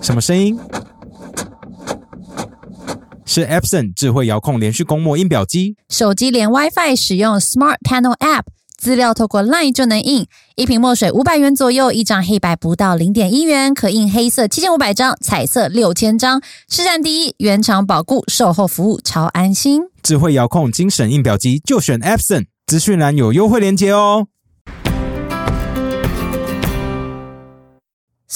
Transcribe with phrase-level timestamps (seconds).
[0.00, 0.58] 什么声音？
[3.26, 5.76] 是 Epson 智慧遥控连续供墨印表机。
[5.88, 8.42] 手机连 WiFi 使用 Smart Panel App，
[8.76, 10.26] 资料透过 Line 就能印。
[10.54, 16.40] 一瓶墨水五百元左右，一张黑白不到零点一元，可印黑色七千五百张，彩色六千张。
[16.68, 19.82] 市占第一，原厂保固，售后服务超安心。
[20.02, 24.28] 智慧遥控精神印表机就选 Epson，资讯栏有优惠链接哦。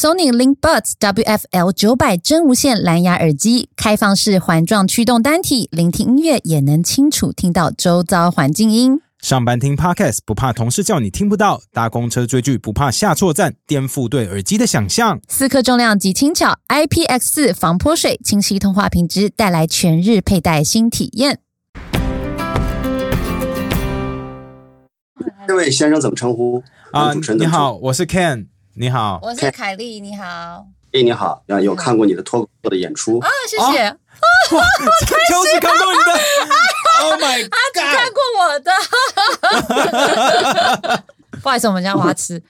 [0.00, 9.00] Sony LinkBuds WFL 九百真无线蓝牙耳机，开放式环状驱动单体，聆听音乐也能清楚听到周遭环境音。
[9.20, 15.18] 上班听 Podcast 不怕同事叫你听不到，搭公车追剧不怕下错站，颠覆对耳机的想象。
[15.26, 21.40] 四克重量级轻巧，IPX 四防泼水，清晰通话品质，带来全日佩戴新体验。
[25.48, 26.62] 这位先生怎么称呼？
[26.92, 28.46] 啊、主持人怎么称呼你好，我是 Ken，
[28.80, 29.18] 你好。
[29.20, 30.64] 我是凯莉，你好。
[30.92, 33.18] 哎，你好，啊，有看过你的脱口秀的演出？
[33.18, 33.82] 啊，谢谢。
[33.82, 33.96] 啊，
[34.54, 34.62] 哇，
[35.28, 36.12] 就是看过你的
[37.02, 38.70] ，Oh my god 看过我的。
[41.42, 42.40] 不好意思，我们家花痴。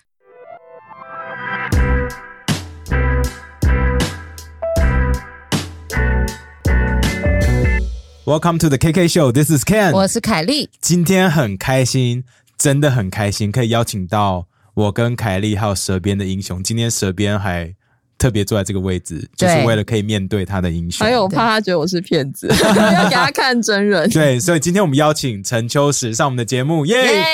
[8.27, 9.33] Welcome to the KK Show.
[9.33, 9.93] This is Ken.
[9.95, 10.69] 我是凯莉。
[10.83, 12.25] 今天很开心，
[12.59, 14.47] 真的很开心，可以邀请到
[14.79, 16.63] 我跟凯莉还有蛇鞭的英雄。
[16.63, 17.75] 今天蛇鞭还
[18.17, 21.05] 特别坐在这个位置，就是对为了可以面对他的英雄。
[21.05, 22.47] 还有我怕他觉得我是骗子，
[22.95, 24.09] 要给他看真人。
[24.11, 27.25] 对，所以今天我们邀请陈秋实上我们的节目，耶、耶，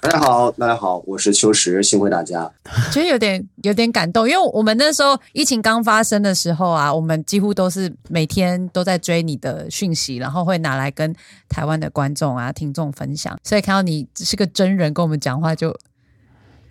[0.00, 2.50] 大家好，大家好，我是秋实，幸会大家。
[2.90, 11.14] 觉得有点有点感动，因为我们那时候疫情刚发生的时候啊，我们几乎都是每天都在追你的讯息，然后会拿来跟
[11.46, 15.76] 台湾的观众啊、听众分享，所以看到你是个真人跟我们讲话就，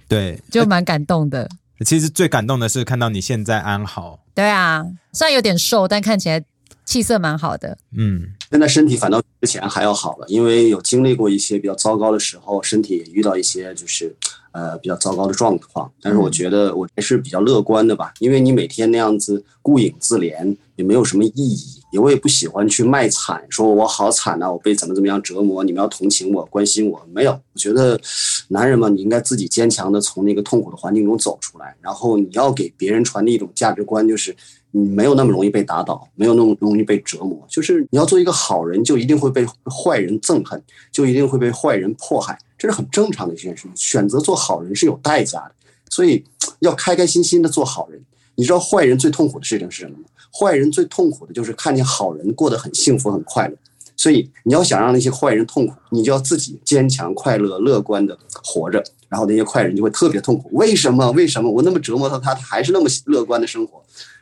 [0.08, 1.50] 对，就蛮感动的。
[1.86, 6.44] 其实最感动的是看到你现在安好，对啊，虽然有点瘦，但看起来
[6.86, 7.78] 气色蛮好的。
[7.96, 14.16] 嗯，现在身体反倒之前还要好了，因为有经历过一些比较糟糕的时候，身体也遇到一些就是
[14.52, 15.92] 呃比较糟糕的状况。
[16.02, 27.32] 但是我觉得我还是比较乐观的吧，因为你每天那样子顾影自怜也没有什么意义，也我也不喜欢去卖惨，说我好惨呐、我被怎么怎么样折磨，你们要同情我、关心我，没有。
[27.32, 28.00] 我觉得
[28.48, 34.38] 男人嘛，你应该自己坚强的从那个痛苦的环境中走出来，然后你要给别人传递一种价值观，就是你
[34.72, 37.44] 你没有那么容易被打倒，没有那么容易被折磨。
[37.50, 40.62] 就是你要做一个好人，就一定会被坏人憎恨，
[40.92, 43.72] 就一定会被坏人迫害，这是很正常的一件事情。
[43.76, 45.52] 选择做好人是有代价的，
[45.90, 46.24] 所以
[46.60, 48.02] 要开开心心的做好人。
[48.36, 50.04] 你知道坏人最痛苦的事情是什么吗？
[50.32, 53.56] 坏人最痛苦的就是看见好人过得很幸福、很快乐。
[53.96, 60.48] 所以你要想让那些坏人痛苦，你就要自己坚强、快乐、乐观的活着，然后那些坏人就会特别痛苦。
[60.52, 61.10] 为什么？
[61.14, 63.82] 为什么我那么折磨他，他还是那么乐观的生活？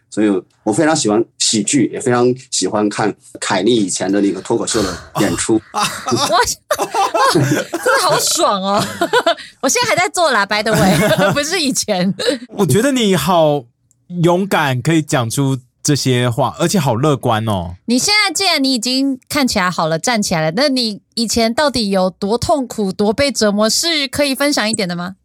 [0.10, 0.30] 所以
[0.64, 5.60] 我非常喜欢喜剧，也非常喜欢看凯莉以前的那个脱口秀的演出。
[5.74, 5.86] 哇，
[7.34, 7.66] 真的
[8.02, 8.84] 好爽哦！
[9.62, 10.98] 我现在还在做啦，by the way，
[11.34, 12.14] 不是以前。
[12.50, 13.66] 我觉得你好
[14.24, 17.76] 勇敢，可以讲出这些话，而且好乐观哦。
[17.86, 25.16] 你现在既然你已经看起来好了，站起来了，那你以前到底有多痛苦、多被折磨，是可以分享一点的吗？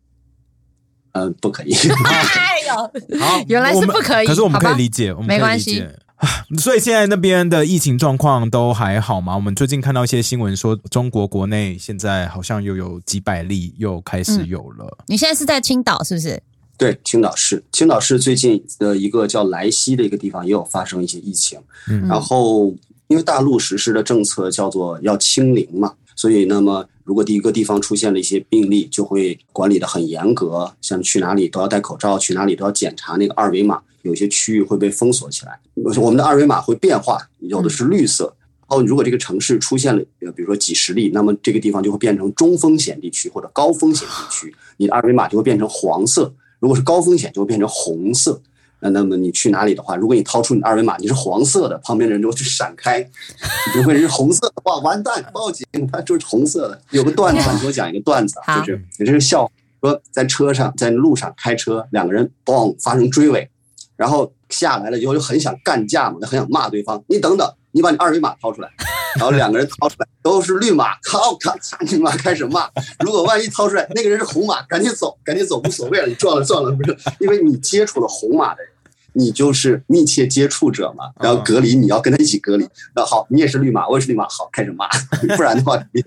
[1.12, 1.74] 嗯、不可以。
[1.74, 5.84] 哎呦，好，原来是不可以可是我们可以理解，我们可以没关系理解。
[6.16, 6.28] 啊
[6.58, 9.34] 所以现在那边的疫情状况都还好吗？
[9.34, 14.98] 我们最近看到一些新闻说，中国国内现在好像又有几百例又开始有了。
[15.06, 16.38] 你现在是在青岛是不是？
[16.76, 22.74] 对，青岛市，青岛市最近的一个叫莱西的一个地方也有发生一些疫情，嗯然后
[23.08, 38.32] 因为大陆实施的政策叫做要清零嘛，所以那么如果第一个地方出现了一些病例，就会管理的很严格，像去哪里都要戴口罩，去哪里都要检查那个二维码，有些区域会被封锁起来，我们的二维码会变化，有的是绿色。
[38.68, 40.00] 哦，如果这个城市出现了，
[40.36, 46.32] 比如说几十例，那么这个地方就会变成中风险地区或者高风险地区，你的二维码就会变成黄色。
[46.60, 48.40] 如果是高风险，就会变成红色。
[48.80, 53.00] 那那么你去哪里的话，如果你掏出你的二维码，你是黄色的，旁边的人就去闪开，
[53.74, 56.80] 你就会是红色的，哇，完蛋，报警，他就是红色的。
[56.90, 59.50] 有个段子，你给我讲一个段子就是也是个笑话，
[59.82, 63.48] 说在车上，在路上开车，两个人嘣发生追尾，
[63.96, 68.70] 然后下来了以后就很想干架嘛，就很想骂对方，你等等，你把你二维码掏出来。
[69.16, 72.70] 然后两个人掏出来都是绿码，靠，咔嚓，你妈开始骂。
[73.00, 78.70] 如果万一掏出来那个人是红码，赶紧走，赶紧走，无所谓了，你撞了撞了，不是，因为你接触了红码的人，
[79.12, 82.68] 你就是密切接触者嘛，然后隔离，你要跟他一起隔离。
[82.94, 84.88] 那好，你也是绿码，我也是绿码，好，开始骂，
[85.36, 86.02] 不然的话，你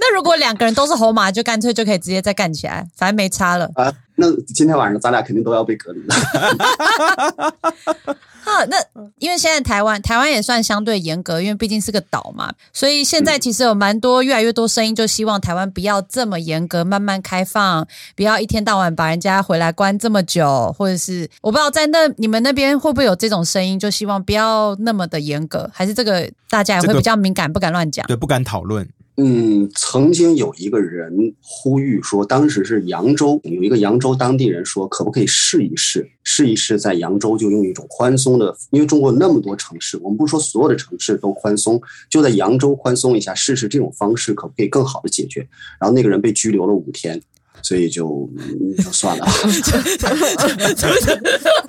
[0.00, 3.70] 那如果两个人都是猴马，就干脆就可以直接再干起来，反正没差了。
[3.74, 6.14] 啊，那今天晚上咱俩肯定都要被隔离了。
[8.42, 8.76] 哈，那
[9.18, 17.86] 因为现在台湾台湾也算相对严格，因为毕竟是个岛嘛，所以现在其实有蛮多越来越多声音，就希望台湾不要这么严格，慢慢开放，
[18.16, 28.06] 不要一天到晚把人家回来关这么久，或者是我不知道在那你们那边会不会有这种声音，就希望不要那么的严格，还是这个大家也这个会比较敏感，不敢乱讲。
[28.06, 28.88] 对，不敢讨论。
[29.22, 31.12] 嗯，曾经有一个人
[31.42, 41.78] 呼吁说，当时是扬州有一个扬州当地人说，可不可以试一试，试一试在扬州就用一种宽松的，因为中国那么多城市，我们不是说所有的城市都宽松，
[42.08, 45.46] 就在扬州宽松一下，试试这种方式可不可以更好的解决。
[45.78, 47.20] 然后那个人被拘留了五天，
[47.62, 49.26] 所以就嗯就算了。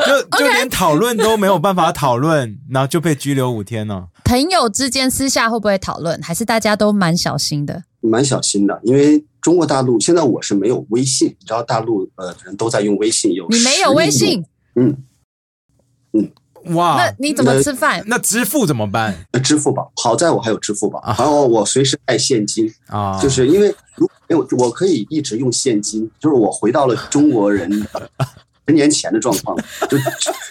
[0.02, 4.08] 就就连讨论都没有办法讨论，然后就被拘留五天了。
[4.24, 7.84] 朋友之间私下会不会讨论，还是大家都蛮小心的？
[8.00, 14.44] 蛮小心的，因为中国大陆现在我是没有微信，你知道大陆呃人都在用微信，有你没有微信，
[14.76, 14.98] 嗯
[16.14, 16.32] 嗯，
[16.74, 18.04] 哇那，你怎么吃饭？
[18.08, 23.20] 那支付怎么办呃支付宝，好在我还有支付宝，啊然后我随时带现金，啊？
[23.22, 27.70] 就是因为如果没有我可以一直用现金，就是我回到了中国人
[28.68, 29.58] 十年前的状况，
[29.90, 29.98] 就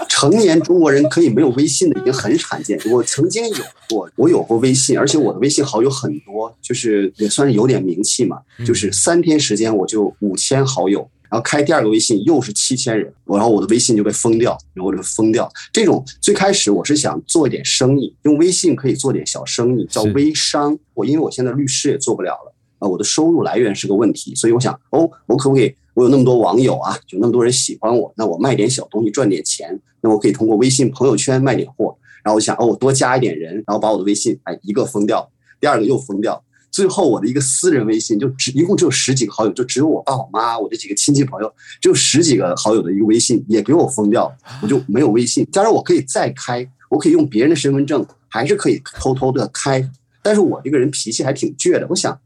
[0.08, 2.78] 成年中国人可以没有微信的已经很罕见。
[2.90, 8.38] 我曾经有过，我有过微信，而且我的微信好友很多，就是也算是有点名气嘛。
[8.66, 15.50] 就是三天时间我就五千好友，然后开第二个微信又是七千人，然后我的微信就被封掉，然后我就封掉。
[15.72, 20.76] 这种最开始我是想做一点生意，用微信可以做点小生意，叫微商。
[20.94, 22.49] 我因为我现在律师也做不了了。
[22.80, 25.72] 啊，我的收入来源是个问题，所以我想，哦，我可不可以？
[25.94, 31.96] 我有那么多网友啊，有那么多人喜欢我，那我卖点小东西赚点钱，那我可以通过微信朋友圈卖点货。
[32.22, 35.28] 然后我想，哦，我多加一点人，然后把我的微信，哎，一个封掉，
[35.60, 45.46] 第二个又封掉，最后我的一个私人微信就只一共只有十几个好友，就只有我爸我妈我这几个亲戚朋友，只有十几个好友的一个微信也给我封掉，我就没有微信。
[45.52, 49.86] 当然我可以再开，我可以用别人的身份证，还是可以偷偷的开。
[50.22, 52.18] 但是我这个人脾气还挺倔的，我想。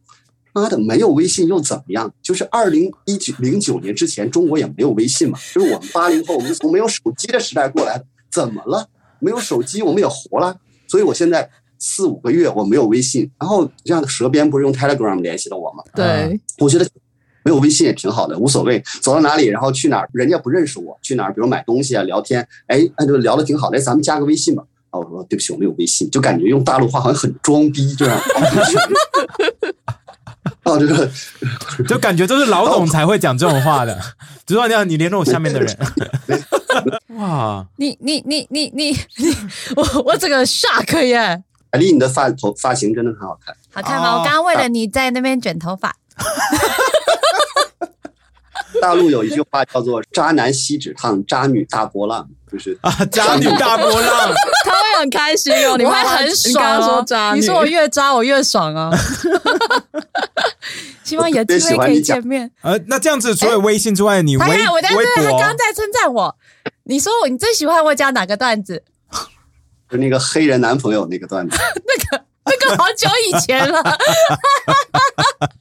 [0.54, 2.10] 妈的，没有微信又怎么样？
[2.22, 5.38] 就是二零一九零九年之前，中国也没有微信嘛。
[5.52, 8.88] 就是我们八零后，我们从没有手机的时代过来的，怎么了？
[9.18, 10.56] 没有手机，我们也活了。
[10.86, 15.82] 所以我现在四五个月我没有微信，然后这样的蛇鞭不是用 Telegram 联系的我吗？
[15.94, 16.86] 对，我觉得
[17.44, 24.62] 没有微信也挺好的，无所谓，走到哪里，然后去哪儿，人家不认识我，去哪儿，比如买东西啊，聊天，哎，那就聊的挺好的，哎，咱们加个微信吧。
[24.90, 28.20] 啊，我说对不起，我没有微信，就感觉用大陆话好像很装逼这样。
[30.64, 31.10] 哦，这个
[31.86, 33.98] 就感觉都是老董才会讲这种话的，
[34.46, 35.76] 只要你要你联络我下面的人，
[37.18, 39.36] 哇，你你你你你你，
[39.76, 41.42] 我我整个 shock 耶！
[41.72, 43.54] 海丽，你的发头发型真的很好看。
[43.72, 44.12] 好看吗？
[44.14, 45.94] 哦我刚刚为了你在那边卷头发，
[48.80, 54.32] 大陆有一句话叫做“渣男锡纸烫，渣女大波浪”，就是啊，渣女大波浪，
[54.64, 55.76] 他会很开心哦。
[55.76, 56.94] 你会很你刚刚爽哦。
[56.98, 58.92] 说渣女，你说我越渣我越爽啊！
[61.02, 62.48] 希望有机会可以见面。
[62.62, 66.36] 呃，那这样子除了微信之外，你微微对，他刚刚在称赞我。
[66.84, 68.82] 你说我你最喜欢我讲哪个段子？
[69.90, 71.56] 就那个黑人男朋友那个段子。
[71.58, 72.23] 那个
[72.76, 73.80] 好久以前了。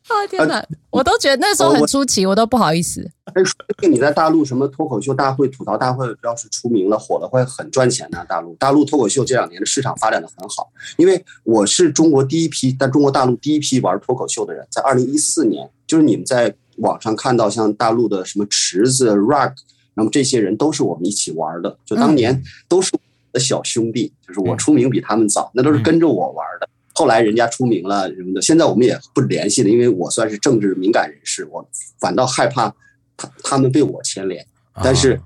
[0.10, 0.64] 哦天哪！
[0.90, 3.10] 我都觉得那时候很出奇，我都不好意思。
[3.34, 8.24] 但说不定你在大陆什么脱口秀大会、吐槽大会，要是出名了、火了，会很赚钱的。
[8.26, 19.54] 大陆大陆脱口秀这两年的市场发展的很好，因为我是中国第一批，在中国大陆第一批玩脱口秀的人，在二零一四年，就是你们在网上看到像大陆的什么池子、Rock，
[19.96, 23.00] 那么这些人都是我们一起玩的，就当年都是我
[23.32, 26.70] 的小兄弟，就是我出名比他们早，那都是跟着我玩的。
[26.94, 31.68] 后来人家出名了什么的，现在我们也不联系了，因为我算是政治敏感人士，我
[32.00, 32.74] 反倒害怕
[33.18, 34.46] 他他们被我牵连。
[34.84, 35.20] 但是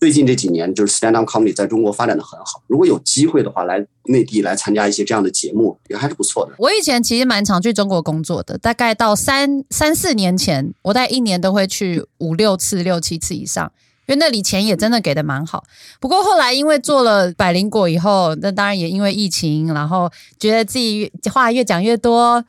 [0.00, 2.62] 最近这几年，就是 stand up comedy 在中国发展的很好。
[2.66, 6.52] 如果有机会的话，来内地来参加一些这样的节目，也还是不错的。
[6.58, 13.72] 我以前其实蛮常去中国工作的，大概到三三四年前，我大概一年都会去五六次、六七次以上。
[14.06, 15.64] 因为那里钱也真的给的蛮好，
[15.98, 22.44] 不过后来因为做了百灵果以后，那当然也因为疫情，然后觉得自己话越讲越多，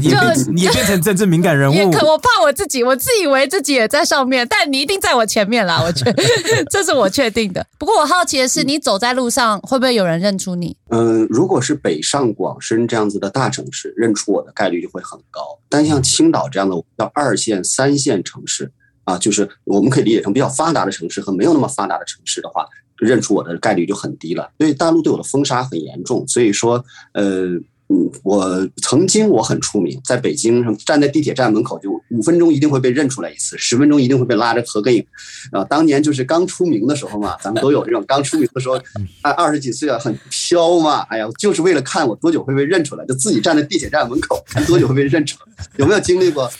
[0.00, 6.22] 你也变你也变成政治敏感人物， 也可我怕我自己，我自以为自己也在上面，但你一定在我前面啦，我觉得
[6.70, 7.66] 这是我确定的。
[7.78, 10.76] 不过我好奇的是，你走在路上会不会有人认出你？
[10.90, 15.58] 嗯，如果是北上广深这样子的大城市，认出我的概率就会很高。
[15.68, 18.72] 但像青岛这样的叫二线、三线城市
[19.06, 22.66] 啊，就是我们可以理解成比较发达的城市和没有那么发达的城市的话，
[22.98, 24.52] 认出我的概率就很低了。
[24.58, 26.84] 所以大陆对我的封杀很严重，所以说
[27.14, 27.58] 呃。
[27.88, 35.04] 嗯，我曾经我很出名，在北京上站在地铁站门口，就五分钟一定会被认出来一次，十分钟一定会被拉着合个影。
[35.52, 38.74] 啊，当年就是刚出名的时候嘛，咱们都有这种刚出名的时候，
[39.22, 41.06] 二二十几岁啊，很飘嘛。
[41.08, 45.64] 哎呀，就是为了看我多久会被认出来，就自己站在地铁站门口，看多久会被认出来。
[45.76, 46.50] 有没有经历过？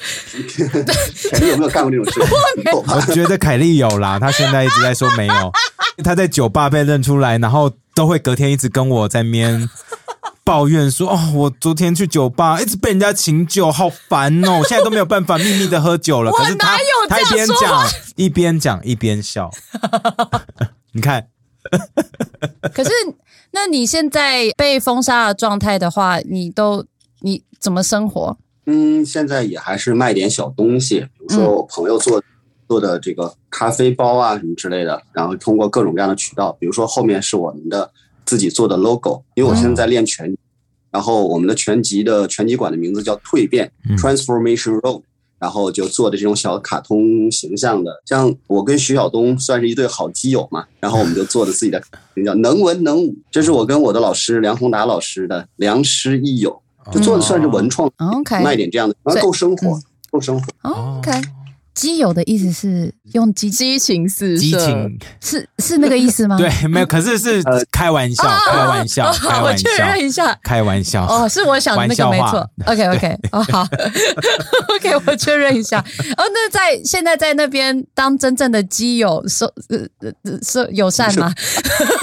[1.33, 2.21] 凯丽有没有干过这种事？
[2.73, 5.53] 我觉得凯丽有啦，她现在一直在说没有。
[6.05, 9.69] 她在酒吧被认出来，然后都会隔天一直跟我在面
[10.47, 14.61] 抱怨说：“哦，我昨天去酒吧，一直被人家请酒，好烦哦！
[14.61, 16.31] 我现在都没有办法秘密的喝酒了。
[16.33, 19.51] ”我可是她哪有这她一边讲一边讲一边笑，
[20.93, 21.27] 你看，
[22.73, 22.91] 可是，
[23.51, 26.87] 那你现在被封杀的状态的话，你都
[27.23, 28.39] 你怎么生活？
[28.67, 32.23] 嗯，现在也还是卖点小东西，比如说我朋友做
[32.69, 37.91] 做的这个咖啡包啊什么之类的，然后通过各种各样的渠道，比如说后面是我们的
[38.27, 40.37] 自己做的 logo，因为我现在在练拳，
[40.91, 43.97] 然后我们的拳击的拳击馆的名字叫蜕变、嗯。
[43.97, 45.03] Transformation Road。
[45.39, 51.79] 然后就做的这种小卡通形象的，像我跟徐晓东算是一对好基友嘛，然后我们就做的自己的
[52.25, 57.93] 叫 能文能武，这是我跟我的老师梁宏达老师的良师益友，就做的算是文创
[58.43, 59.79] 卖点这样的，然后够生活，
[60.11, 60.47] 够生活。
[60.63, 61.13] 哦 OK，
[61.77, 66.39] 基友的意思是用激激情四射，激情是是那个意思吗？
[66.39, 69.13] 对，没有，可是是呃开玩笑，开玩笑，
[69.45, 70.35] 我确，认一下。
[70.43, 71.07] 开玩笑。
[71.07, 72.49] 哦，是我想的那个没错。
[72.65, 73.69] OK OK，哦好，
[74.75, 75.79] OK，我确认一下。
[76.17, 81.31] 哦，那在现在在那边当真正的基友，是呃呃呃是友善吗？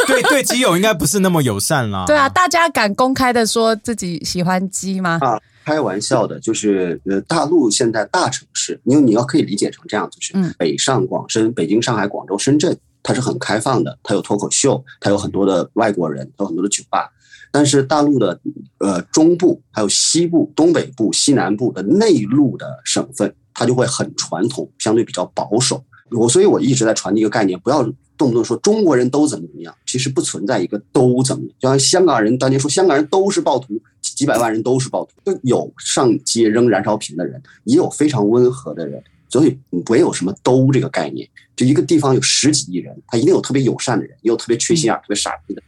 [0.06, 2.06] 对 对，基友应该不是那么友善啦。
[2.06, 5.18] 对啊，大家敢公开的说自己喜欢鸡吗？
[5.22, 17.10] 啊，开玩笑的，就是呃，大陆现在大城市，因为你要可以理解成这样，就是嗯北上广深，北京、上海、广州、深圳，它是很开放的，它有脱口秀，它有很多的外国人，它有很多的酒吧。
[17.52, 18.40] 但是大陆的
[18.80, 25.84] 呃中部、还有西部、东北部、西南部的内陆的省份，它就会很传统，相对比较保守。
[26.10, 27.84] 我所以，我一直在传递一个概念，不要
[28.18, 31.52] 动不动说中国人都怎么怎么样，其实不存在一个都怎么样。
[31.60, 39.58] 就像香港人当年说香港人都是暴徒，几百万人都是暴徒，就有上街扔燃烧瓶的人，也有非常温和的人，所以
[39.90, 41.28] 没有什么都这个概念。
[41.56, 45.62] 就一个地方有十几亿人，他一定有特别友善的人，也有特别缺心眼儿、特别傻逼的，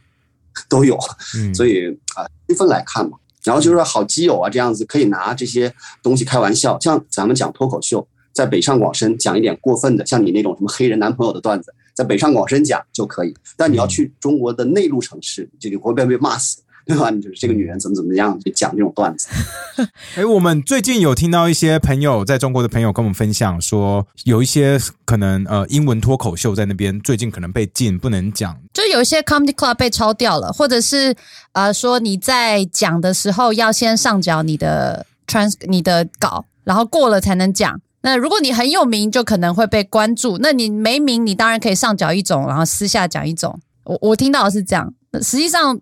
[0.68, 0.98] 都有。
[1.36, 3.16] 嗯，所以啊，区分来看嘛。
[3.44, 5.72] 然后就是说好基友啊，这样子可以拿这些
[6.02, 6.76] 东西开玩笑。
[6.80, 13.34] 像咱们讲脱口秀，在北上广深讲一点过分的，像你那种什么黑人男朋友的段子，在北上广深讲就可以。
[13.56, 17.10] 但你要去中国的内陆城市，就你会被被骂死，对吧？
[17.10, 19.28] 你就是这个女人怎么怎么样，就讲这种段子。
[20.14, 28.56] 哎，我们最近有听到一些朋友在中国的朋友跟我们分享说，有一些可能呃英文脱口秀在那边最近可能被禁，不能讲。
[28.72, 31.14] 就有一些 comedy club 被抄掉了，或者是
[31.52, 37.80] 呃说你在讲的时候要先上缴你的 trans 你的稿，然后过了才能讲。
[38.06, 43.58] 那如果你很有名，就可能会被关注；那你没名，你当然可以上缴一种，然后私下讲一种。
[43.82, 45.76] 我我听到的是这样，那实际上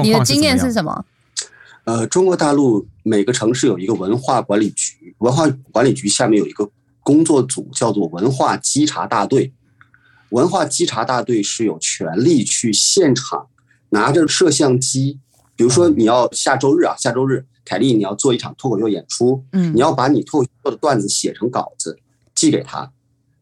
[0.00, 1.04] 你的经验是什么？
[1.82, 6.70] 呃，中国大陆每个城市有一个文化管理局，文化管理局下面有一个
[7.02, 9.52] 工作组，叫做文化稽查大队。
[10.30, 13.48] 文化稽查大队是有权利去现场
[13.88, 15.18] 拿着摄像机，
[15.56, 21.98] 比如说你要下周日啊，下周日，凯丽你要做一场脱口秀演出，嗯你要把你脱口秀的段子写成稿子
[22.34, 22.90] 寄给他，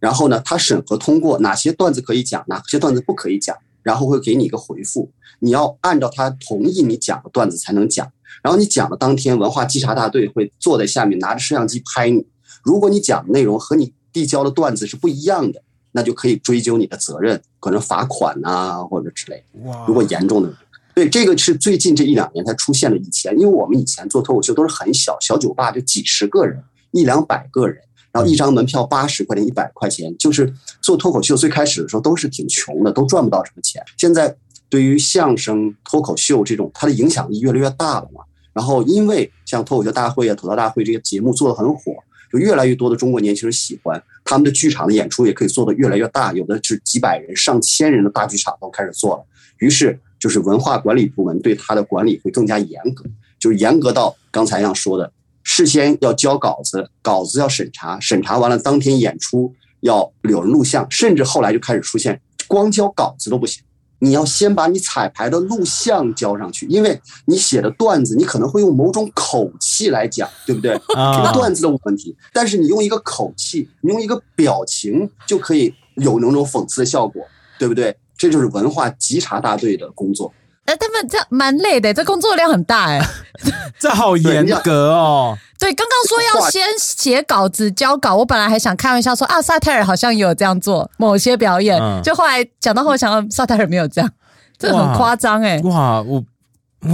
[0.01, 8.11] 然后呢，他审核通过哪些段子可以讲，哪些段子不可以讲，然后会给你一个回复，你要按照他同意你讲的段子才能讲。
[8.43, 12.27] 然后你讲的当天，文化稽查大队会坐在下面拿着摄像机拍你。
[12.63, 15.63] 如果你讲的内容和你递交的段子是不一样的，
[15.93, 19.45] 那就可以追究你的责任，可能罚款呐、或者之类。
[19.63, 20.53] 哇如果严重的，
[20.95, 22.97] 对这个是最近这一两年才出现的。
[22.97, 27.77] 以前，因为我们以前做脱口秀都是很小小酒吧，就几十个人，一两百个人，
[28.13, 33.83] 然后一张门票八十块钱、一百块钱，就是做脱口秀最开始的时候都是挺穷的，都赚不到什么钱。
[33.97, 34.35] 现在
[34.69, 38.23] 对于相声、脱口秀这种，它的影响力越来越大了嘛。
[38.53, 41.93] 然后因为像脱口秀大会啊、吐槽大会这些节目做得很火，
[42.33, 49.25] 就越来越多的中国年轻人喜欢，他们的剧场的演出也可以做得越来越大，有的是几百人、上千人的大剧场都开始做了。
[49.59, 53.05] 于是就是文化管理部门对他的管理会更加严格，
[53.39, 55.13] 就是严格到刚才样说的，
[55.43, 63.63] 事先要交稿子，稿子要审查，审查完了当天演出要有人录像，甚至后来就开始出现光交稿子都不行。
[63.99, 70.81] 你要先把你彩排的录像交上去，因为你写的段子，你可能会用某种口气来讲，对不对？
[70.89, 77.23] 这啊个段子的问题，但是你用一个口气，你用一个表情就可以有那种讽刺的效果，
[77.59, 77.95] 对不对？
[78.17, 80.33] 这就是文化稽查大队的工作。
[80.65, 82.99] 哎，他们这样蛮累的，这工作量很大哎。
[83.79, 85.37] 这好严格哦。
[85.59, 94.11] 对，刚刚说要先写稿子交稿，我本来还想开玩笑说啊，萨泰尔好像也有这样做某些表演，就后来讲到后想到萨泰尔没有这样，
[94.57, 95.61] 这很夸张哎。
[95.65, 96.25] 哇，我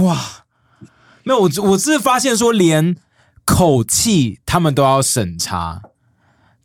[0.03, 0.17] 哇，
[1.23, 2.97] 没有我我是发现说连
[3.45, 5.81] 口气他们都要审查，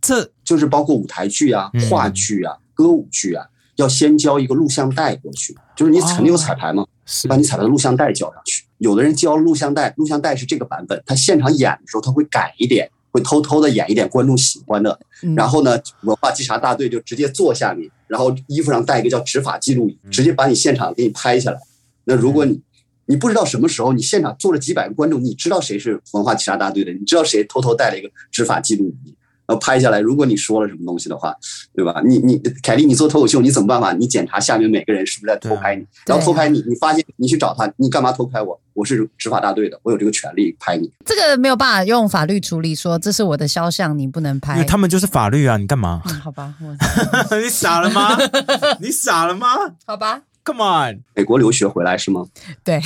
[0.00, 6.84] 这就是包括舞台剧啊、话剧啊、歌舞剧啊，要先交一个录像带过去，就是你肯定有彩排嘛，
[7.28, 8.64] 把你彩排的录像带交上去。
[8.78, 14.98] 有的人交录像带，录像带是这个版本，他现场演的时候他会改一点，会偷偷的演一点观众喜欢的。
[15.34, 21.58] 然后呢，文化稽查大队就直接坐下你，然后衣服上带一个叫执法记录仪，直接把你现场给你拍下来。
[22.04, 22.60] 那如果你
[23.06, 29.14] 你不知道什么时候你现场坐了几百个观众，你知道谁是文化稽查大队的，你知道谁偷偷带了一个执法记录仪。
[29.46, 31.34] 然后拍下来，如果你说了什么东西的话，
[31.74, 32.02] 对吧？
[32.04, 33.92] 你你凯莉，你做脱口秀，你怎么办法？
[33.92, 38.60] 你检查下面每个人是不是在偷拍你，然后偷拍你，你发现你去找他，你干嘛偷拍我？
[38.74, 40.92] 我是执法大队的，我有这个权利拍你。
[41.04, 44.62] 这个没有办法用法律处理，说这是我的肖像，你不能拍。
[44.64, 46.02] 他们就是法律啊，你干嘛？
[46.22, 46.76] 好吧，我
[47.40, 48.18] 你傻了吗？
[48.80, 49.48] 你傻了吗？
[49.86, 50.22] 好吧。
[50.46, 52.24] Come on，美国留学回来是吗？
[52.62, 52.80] 对，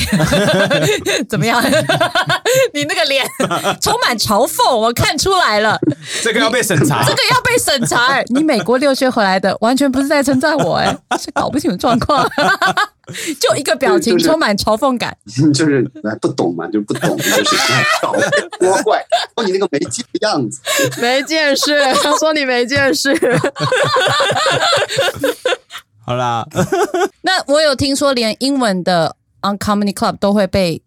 [1.28, 1.62] 怎么样？
[2.72, 3.22] 你那个脸
[3.82, 5.78] 充满嘲讽，我看出来了。
[6.22, 8.22] 这个要被审查，这个要被审查。
[8.28, 12.26] 你美国留学回来的，完全不是在称赞我，哎，是搞不清楚状况。
[13.40, 15.14] 就一个表情，充满嘲讽感。
[15.52, 15.82] 就是
[16.20, 17.56] 不懂嘛，就不懂，就是
[18.00, 18.14] 搞
[18.58, 19.04] 多怪，
[19.36, 20.60] 说你那个没劲的样子，
[20.98, 21.78] 没见识。
[21.96, 23.12] 他说你没见识。
[26.10, 26.44] 好啦，
[27.22, 30.82] 那我有听说连英文的 On Comedy Club 都会被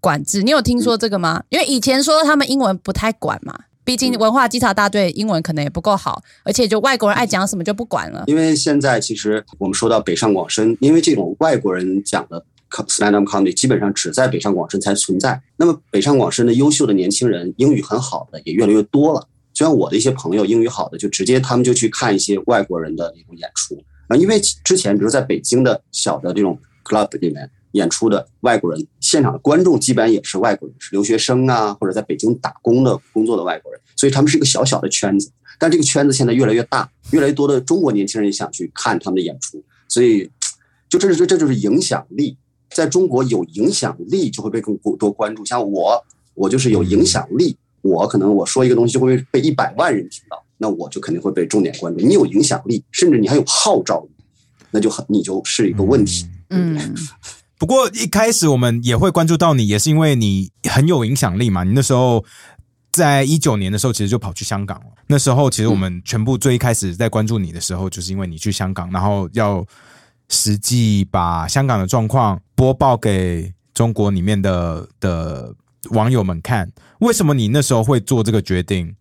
[0.00, 1.44] 管制，你有听说这个吗？
[1.50, 8.24] 因为以前说他们英文不太管嘛，毕竟文化稽查大队英文可能也不够好，而且就外国人爱讲什么就不管了。
[8.26, 15.38] 因为现在其实我们说到北上广深，因为这种外国人讲的 Stand Up Comedy 基本上只在北上广深才存在。
[15.58, 19.28] 那么北上广深的优秀的年轻人，英语很好的也越来越多了。
[19.52, 23.76] 就像我的一些朋友，英语好的就直接他们就去看一些外国人的那种演出。
[24.16, 35.30] 因为之前，比如在北京的小的这种 club 里面演出的外国人，现场的观众基本也是外国人，是留学生啊，或者在北京打工的工作的外国人，所以他们是一个小小的圈子。
[35.58, 40.28] 但这个圈子现在越来越大，越来越多的中国年轻人也想去看他们的演出，所以
[40.88, 42.36] 就这是这就是影响力。
[42.70, 45.44] 在中国有影响力就会被更多关注。
[45.44, 46.02] 像我，
[46.34, 50.42] 我就是有影响力，我可能我说一个东西就会被一百万人听到。
[50.62, 52.00] 那我就肯定会被重点关注。
[52.06, 54.10] 你有影响力，甚至你还有号召力，
[54.70, 56.24] 那就很你就是一个问题。
[56.50, 56.78] 嗯，
[57.58, 61.64] 不过一开始我们也会关注到你，也是因为你很有影响力嘛。
[61.64, 62.24] 你那时候
[62.92, 64.86] 在一九年的时候，其实就跑去香港了。
[65.08, 69.66] 那时候其实我们全部最一开始在关注你的时候，就是因为你去香港，然后要
[70.28, 75.52] 实际把香港的状况播报给中国里面的的
[75.90, 76.70] 网友们看。
[77.00, 78.94] 为什么你那时候会做这个决定？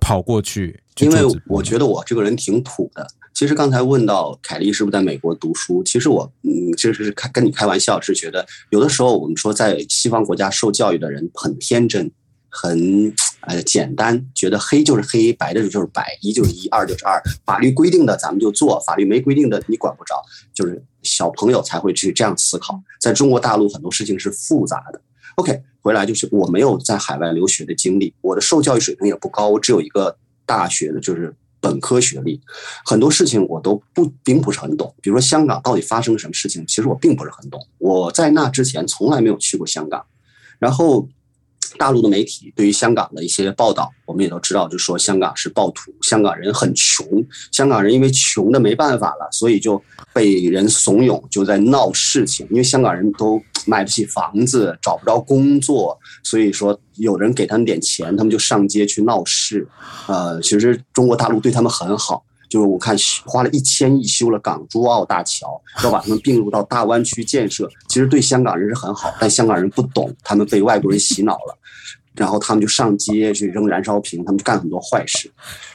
[0.00, 3.06] 跑过去，因为我觉得我这个人挺土的。
[3.34, 12.10] 其实刚才问到凯莉是不是在美国读书，其实我嗯，其实是开跟你开玩笑，是觉得有的时候我们说在西方国家受教育的人很天真，
[12.48, 20.22] 很呃简单，觉得黑就是黑，白的就是白，一就是一，二就是二，法律规定的咱们就做，法律没规定的你管不着，
[20.54, 22.80] 就是小朋友才会去这样思考。
[22.98, 25.00] 在中国大陆很多事情是复杂的。
[25.36, 25.62] OK。
[25.86, 32.40] 回来就是我没有在海外留学的经历，我的受教育水平也不高，我只有一个大学的就是本科学历，
[32.84, 34.92] 很多事情我都不并不是很懂。
[35.00, 37.64] 比如说香港到底发生了什么事情，其实我并不是很懂。
[37.78, 40.04] 我在那之前从来没有去过香港，
[40.58, 41.08] 然后。
[41.78, 47.04] 大陆的媒体对于香港的一些报道，我们也都知道，就说香港是暴徒，香港人很穷，
[47.52, 49.82] 香港人因为穷的没办法了，所以就
[50.14, 52.46] 被人怂恿，就在闹事情。
[52.50, 59.68] 因为香港人都买不起房子，找不着工作，所以说有人给他们点钱，他们就上街去闹事。
[60.06, 62.24] 呃，其实中国大陆对他们很好。
[62.48, 71.58] 就是我看花了一千亿修了港珠澳大桥，要把他们并入到大湾区建设，其实对香港人是很好，但香港人不懂，他们被外国人洗脑了。
[72.16, 75.30] 然后他们就上街去扔燃烧瓶，他们就干很多坏事，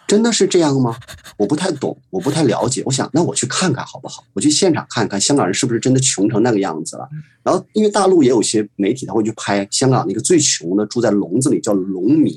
[0.08, 0.98] 真的是这样吗？
[1.38, 2.82] 我不太懂，我不太了解。
[2.86, 4.24] 我想，那我去看看好不好？
[4.34, 7.08] 我去现场看看香港人是不是真的穷成那个样子了。
[7.44, 12.34] 然后，因为大陆也有些媒体他会去拍香港那个最穷的住在笼子里叫农民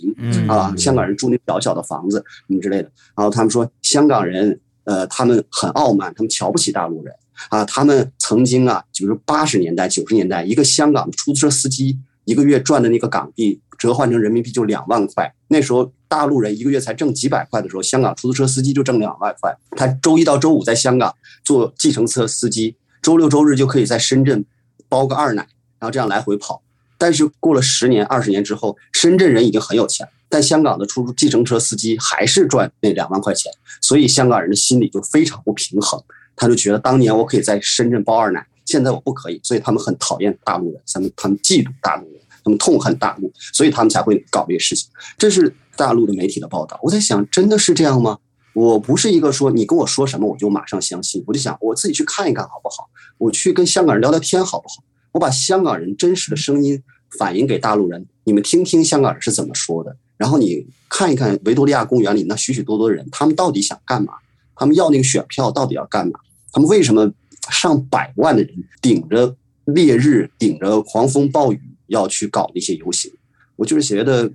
[0.49, 2.91] 啊，香港人住那小小的房子什么之类的。
[3.17, 7.15] 然后他们说香港人呃，他们很傲慢，他们瞧不起大陆人
[7.49, 7.65] 啊。
[7.65, 11.99] 他们曾经啊，就是八十年代、九十年代，一个香港的出租车司机。
[12.25, 15.33] 一个月赚的那个港币折换成人民币就两万块。
[15.49, 19.57] 那时候大陆人一个月才挣几百块的时候，香港出租车司机就挣两万块。
[19.77, 24.45] 他周一到周五在香港做计程车司机，周六周日就可以在深圳
[24.89, 25.43] 包个二奶，
[25.79, 26.63] 然后这样来回跑。
[26.97, 36.03] 但是过了十年、二十年之后，深圳人已经很有钱，但香港的出租计程车司机还是赚那两万块钱，所以香港人的心里就非常不平衡。
[36.37, 44.91] 他就觉得当年我可以在深圳包二奶，现在我不可以，所以他们很讨厌大陆人，他们他们嫉妒大陆人，他们痛恨大陆，所以他们才会搞这些事情。
[45.17, 46.77] 这是大陆的媒体的报道。
[46.83, 48.19] 我在想，真的是这样吗？
[48.53, 52.89] 我不是一个说你跟我说什么我就马上相信，我就想我自己去看一看好不好？
[53.19, 54.83] 我去跟香港人聊聊天好不好？
[55.13, 56.83] 我把香港人真实的声音
[57.19, 64.15] 反映给大陆人，你们听听香港人是怎么说的，然后你看一看维多利亚公园里那许许多多人，他们到底想干嘛？
[64.57, 66.19] 他们要那个选票到底要干嘛？
[66.53, 67.11] 他们为什么
[67.51, 73.13] 上百万的人顶着烈日、顶着狂风暴雨要去搞那些游行？
[73.57, 74.31] 我就是觉得。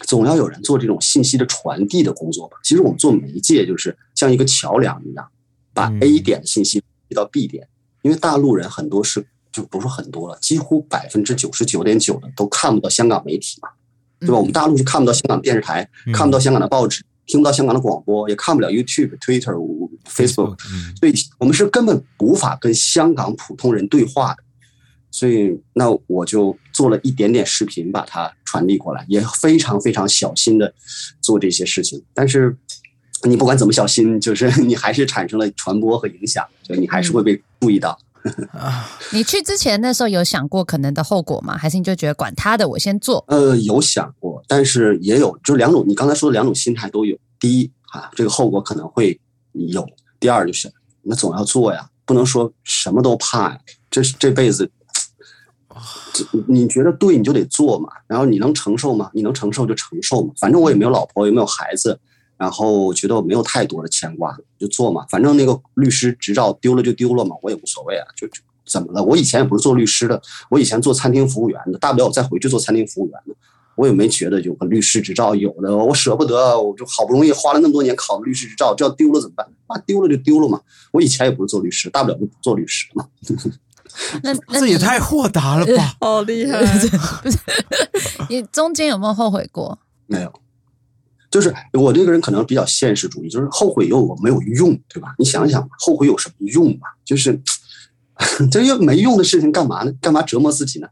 [0.00, 2.56] 总要有人做这种信息的传递的工作吧。
[2.64, 5.26] 其实我们做媒介就是像一个桥梁一样，
[5.72, 7.66] 把 A 点的信息递到 B 点。
[8.02, 13.68] 因为大陆人很多是就不是很多了，几乎百分之九十九点九的都看不到香港媒体嘛，
[14.18, 14.36] 对吧？
[14.36, 19.54] 我们大陆是看不到香港电视台，看不到香港的报纸，听不到香港的广播，也看不了 YouTube、Twitter、
[20.08, 20.56] Facebook，
[20.98, 24.42] 所以我们是根本无法跟香港普通人对话的。
[25.10, 30.74] 所以，那我就做了一点点视频，把它传递过来，也非常非常小心的
[31.20, 32.02] 做这些事情。
[32.12, 32.56] 但是，
[33.22, 37.96] 你不管怎么小心，就是你还是产生了传播和影响，就你还是会被注意到。
[39.12, 41.56] 你去之前那时候有想过可能的后果吗？
[41.56, 43.24] 还是你就觉得管他的，我先做？
[43.28, 45.84] 呃，有想过，但是也有，就是两种。
[45.86, 47.16] 你刚才说的两种心态都有。
[47.38, 49.20] 第一啊，这个后果可能会
[49.52, 49.82] 有；
[50.18, 53.58] 第二就是，那总要做呀，不能说什么都怕呀。
[53.90, 54.70] 这是这辈子。
[56.46, 57.88] 你觉得对，你就得做嘛。
[58.06, 59.10] 然后你能承受吗？
[59.12, 60.32] 你能承受就承受嘛。
[60.38, 61.98] 反正我也没有老婆，也没有孩子，
[62.44, 65.06] 然后觉得我没有太多的牵挂，就做嘛。
[65.08, 68.04] 反正那个律师执照丢了就丢了嘛，我也无所谓啊。
[68.14, 69.02] 就就怎么了？
[69.02, 73.34] 我以前也不是做律师的，我以前做餐厅服务员的，大不了我再回去做餐厅服务员的。
[73.76, 79.48] 我也没觉得有个律师执照有的，我舍不得，我就好不容易花了那么多年考的律师执照，这要丢了怎么办？
[79.70, 80.60] 那丢了就丢了嘛。
[80.92, 83.06] 我以前也不是做律师，大不了就不做律师嘛。
[84.22, 85.94] 那这也太豁达了吧！
[86.02, 86.60] 好厉害！
[87.22, 87.38] 不是
[88.28, 89.78] 你中间有没有后悔过？
[90.06, 90.32] 没有，
[91.34, 95.16] 就是我这个人可能比较现实主义，就是后悔又没有用，对吧？
[95.18, 96.86] 你想想，后悔有什么用嘛？
[97.04, 97.40] 就是
[98.52, 99.92] 这又没用的事情干嘛呢？
[100.00, 100.86] 干嘛折磨自己呢？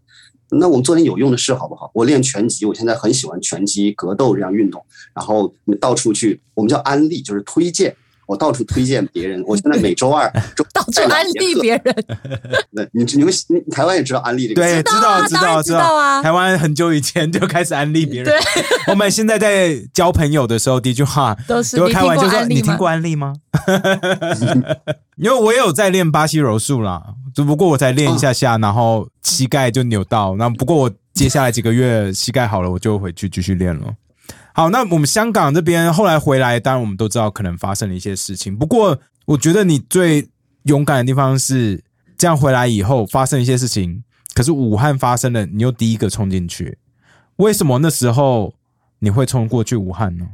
[0.51, 1.93] 那我们做点有用的事好不好？
[1.95, 7.95] 我练拳击，我现在很喜欢拳击、格斗这样运动，然后到处去，我们叫安利，就是推荐。
[8.27, 10.31] 我到处推荐别人，我现在每周二
[10.73, 11.95] 到处安利别人。
[12.75, 14.63] 对，你你们你台湾也知道安利这个？
[14.63, 16.23] 对，知道知道知道啊！
[16.23, 18.25] 台湾很久以前就开始安利别人。
[18.25, 23.35] 对， 我们现在在交朋友的时候，第一句话都是开玩笑说：“你听过安利吗？”
[25.17, 27.03] 因为我也有在练巴西柔术啦，
[27.35, 30.35] 只不过我才练一下下，然后膝盖就扭到。
[30.37, 33.87] 那不过我接下来几个月膝盖好了，我就回去继续练了。
[34.55, 38.55] 好，那我们香港这边后来回来，当然我们都知道可能发生了一些事情。
[38.55, 40.29] 不过，我觉得你最
[40.65, 41.83] 勇敢的地方是
[42.19, 46.77] 这样回来以后发生一些事情，可是武汉发生了，你又第一个冲进去。
[47.37, 48.53] 为什么那时候
[48.99, 50.27] 你会冲过去武汉呢？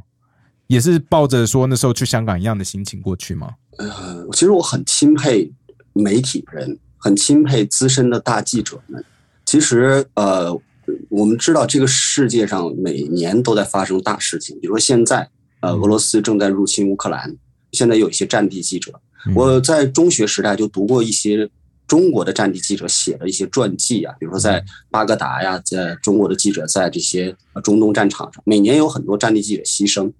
[0.67, 3.53] 也是抱着说那时候去香港一样的心情过去吗？
[3.77, 5.49] 呃，其实我很钦佩
[5.93, 9.01] 媒体人，很钦佩资深的大记者们。
[9.45, 10.61] 其实，呃。
[11.09, 15.29] 我们知道这个世界上每年都在发生大事情，比如说现在，
[15.61, 17.35] 呃，俄罗斯正在入侵乌克兰，
[17.71, 18.93] 现在有一些战地记者。
[19.35, 21.49] 我在中学时代就读过一些
[21.85, 30.11] 中国的战地记者写的一些传记啊，比如说在巴格达呀，在中国的记者在这些中东战场上，每年有很多战地记者牺牲。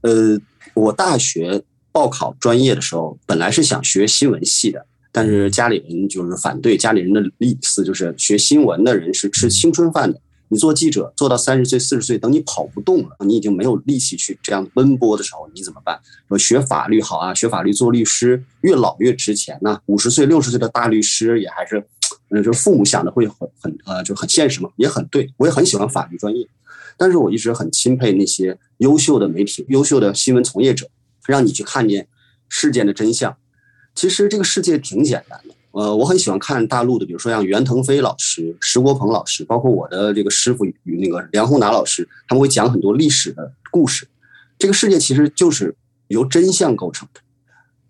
[0.00, 0.38] 呃，
[0.74, 1.62] 我大学
[1.92, 4.86] 报考专业的时候，本来是想学新闻系的，
[5.16, 10.20] 但是家里人就是反对，家里人的意思就是学新闻的人是吃青春饭的。
[10.48, 15.98] 你做记者做到三十岁、四十岁，等你跑不动了，你已经没有力气去这样奔波的时候，你怎么办？
[16.28, 19.80] 说学法律好啊，学法律做律师越老越值钱呢。
[19.86, 21.82] 五十岁、六十岁的大律师也还是，
[22.28, 25.32] 嗯，就是父母想的会很很呃，就很现实嘛，也很对。
[25.38, 26.46] 我也很喜欢法律专业，
[26.98, 30.86] 但是我一直很钦佩那些优秀的媒体、优秀的新闻从业者，
[31.26, 32.06] 让你去看见
[32.50, 33.34] 事件的真相。
[33.96, 35.54] 其实这个世界挺简单的。
[35.72, 44.06] 呃，我很喜欢看大陆的，比如说像袁腾飞老师、石国鹏老师，包括我的这个师傅与那个梁宏达老师，他们会讲很多历史的故事。
[44.58, 45.74] 这个世界其实就是
[46.08, 47.20] 由真相构成的，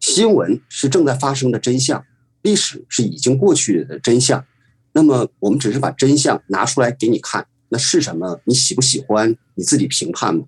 [0.01, 2.05] 新闻是正在发生的真相，
[2.43, 4.45] 历史是已经过去的真相。
[4.93, 8.41] 那么我们只是把真相拿出来给你看，那是什么？
[8.45, 9.37] 你喜不喜欢？
[9.55, 10.45] 你自己评判嘛。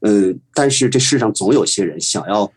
[0.00, 2.52] 嗯，但是这世上总有些人想要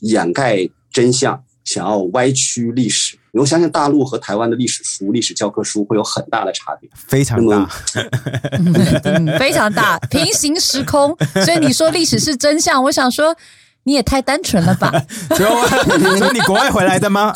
[0.00, 3.18] 掩盖真相，想要歪曲历史。
[3.32, 6.88] 我相信大陆和台湾的历史书、历史教科书会有很大的差别。
[6.94, 7.68] 非常大，
[8.52, 11.16] 嗯， 非常大，平行时空。
[11.44, 13.36] 所以你说历史是真相，我想说
[13.82, 14.92] 你也太单纯了吧？
[15.36, 15.48] 所以
[16.18, 17.32] 所以你国外回来的吗？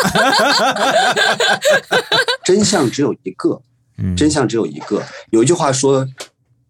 [2.45, 3.61] 真相只有一个，
[3.99, 5.03] 嗯真相只有一个。
[5.31, 6.07] 有一句话说，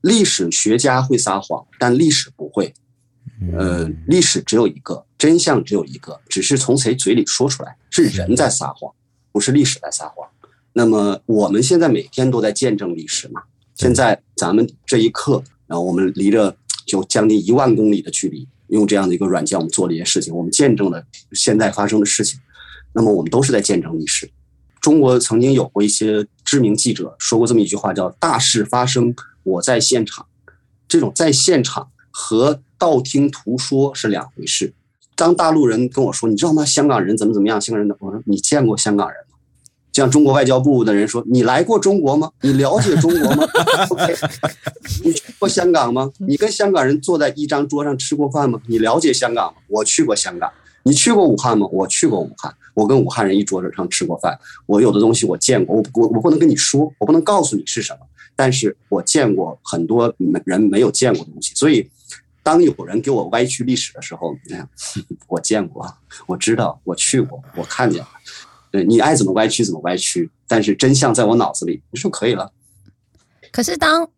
[0.00, 2.72] 历史学家会撒谎，但历史不会。
[3.56, 8.92] 呃，历史只有一个，真相只有一个，只是从谁嘴里说出来，是人在撒谎，
[9.30, 10.28] 不是历史在撒谎。
[10.72, 13.42] 那么我们现在每天都在见证历史嘛。
[13.74, 22.40] 现在咱们这一刻，然后我们离着就将近一万公里的距离，用这样的一个软件，我们做了一些事情，我们见证了现在发生的事情。
[22.92, 24.28] 那么我们都是在见证历史。
[24.80, 30.26] 中国曾经有过一些知名记者说过这么一句话，叫“大事发生，我在现场”。
[30.88, 34.72] 这种在现场和道听途说是两回事。
[35.16, 36.64] 当大陆人跟我说，你知道吗？
[36.64, 37.60] 香港人怎么怎么样？
[37.60, 39.36] 香港人，我说你见过香港人吗？
[39.92, 42.30] 像中国外交部的人说，你来过中国吗？
[42.42, 43.44] 你了解中国吗？
[43.90, 44.14] OK，
[45.04, 46.08] 你去过香港吗？
[46.18, 48.60] 你跟香港人坐在一张桌上吃过饭吗？
[48.68, 49.58] 你了解香港吗？
[49.66, 50.48] 我去过香港。
[50.84, 51.66] 你去过武汉吗？
[51.72, 54.38] 我去过武汉，我跟武汉人一桌子上吃过饭。
[54.66, 60.14] 我有的东西我见过，我我我不能跟你说，我不能告诉你是什么，但是我见过很多
[60.44, 61.52] 人没有见过的东西。
[61.56, 61.90] 所以，
[62.48, 64.34] 当有人给我歪曲历史的时候，
[65.28, 65.86] 我见过，
[66.26, 68.08] 我知道，我去过，我看见了。
[68.70, 72.52] 对你爱怎么歪曲怎么歪曲，但是真相在我脑子里，你说可以了。
[73.52, 74.08] 可是当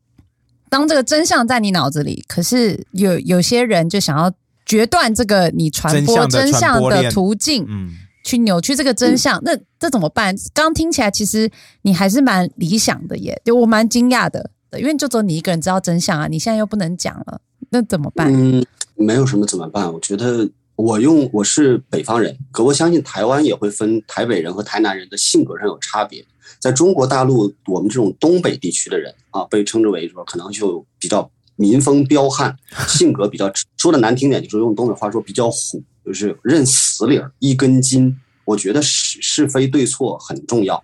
[0.68, 4.32] 当这个真相在你脑子里，可是有有些人就想要
[4.64, 7.90] 决断这个你传播真相的途径，嗯，
[8.24, 10.34] 去扭曲这个真相，那这怎么办？
[10.54, 11.50] 刚听起来其实
[11.82, 18.32] 你还是蛮理想的耶，就我蛮惊讶的，因为就只有你一个人知道真相啊，你现在又不能讲了，那怎么办？
[18.32, 18.64] 嗯，
[18.96, 19.92] 没有什么怎么办？
[19.92, 26.24] 我觉得我用我是北方人，可我相信台湾也会分台北人和台南人的性格上有差别。
[26.58, 32.54] 在中国大陆，我们这种东北地区的人啊，被称之为说可能就比较民风彪悍，
[32.88, 38.14] 性格比较说的难听点，就是用东北话说比较虎，就是认死理儿，一根筋。
[38.44, 40.82] 我觉得是是非对错很重要。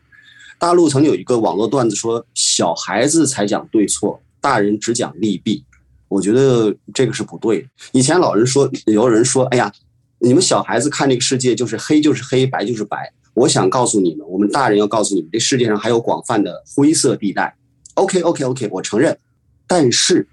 [0.59, 5.65] 大陆曾经有一个网络段子说，小孩子才讲对错，大人只讲利弊。
[6.09, 7.69] 我觉得这个是不对的。
[7.93, 9.73] 以前老人说，有人说，哎呀，
[10.19, 13.13] 你们小孩子看这个世界就是黑就是黑，白就是白。
[13.35, 17.57] 我想告诉你们，我们大人要告诉你们，这世界上还有广泛的灰色地带。
[17.95, 19.19] OK OK OK，我承认。
[19.67, 20.27] 但是，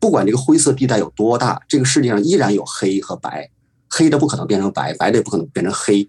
[0.00, 3.50] 不管这个灰色地带有多大，这个世界上依然有黑和白，
[3.88, 6.08] 黑的不可能变成白，白的也不可能变成黑。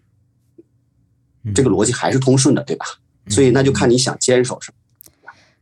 [1.54, 2.86] 这个逻辑还是通顺的，对吧？
[3.28, 4.79] 所以那就看你想坚守什么。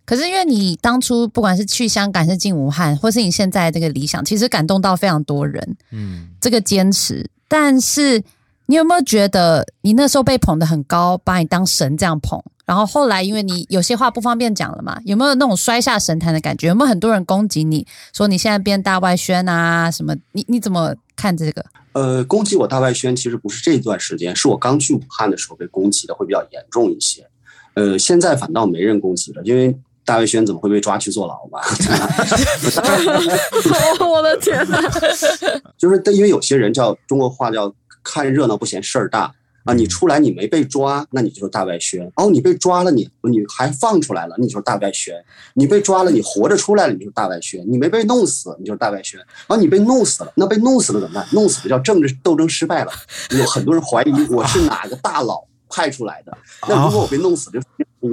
[0.07, 5.75] 可是因为你当初不管是去香港，还是进武汉，或是你现在这个理想，其实感动到非常多人。
[5.91, 8.23] 嗯，这个坚持，但是
[8.67, 12.41] 你有没有觉得你那时候被捧得很高，把你当神这样捧？
[12.65, 16.69] 然后后来因为你有些话不方便讲了嘛，有没有那种摔下神坛的感觉？
[16.69, 20.15] 有没有很多人攻击你说你现在变大外宣啊什么？
[20.31, 21.65] 你你怎么看这个？
[21.91, 27.27] 呃，攻击我大外宣其实不是这段时间，是我刚去武汉的时候被攻击的会比较严重一些。
[27.73, 31.59] 呃，现在反倒没人攻击了，因为大外宣怎么会被抓去坐牢吧？
[33.99, 34.81] 我的天哪！
[35.77, 39.29] 就是但因为有些人叫中国话叫看热闹不嫌事儿大
[39.65, 42.09] 啊，你出来你没被抓，那你就是大外宣。
[42.15, 45.13] 哦，你被抓了，你你还放出来了，你就是大外宣。
[45.55, 47.61] 你被抓了，你活着出来了，你就是大外宣。
[47.69, 49.19] 你没被弄死，你就是大外宣。
[49.47, 51.27] 啊，你被弄死了，那被弄死了怎么办？
[51.33, 52.91] 弄死了叫政治斗争失败了。
[53.31, 56.37] 有很多人怀疑我是哪个大佬派出来的。
[56.69, 57.59] 那如果我被弄死，就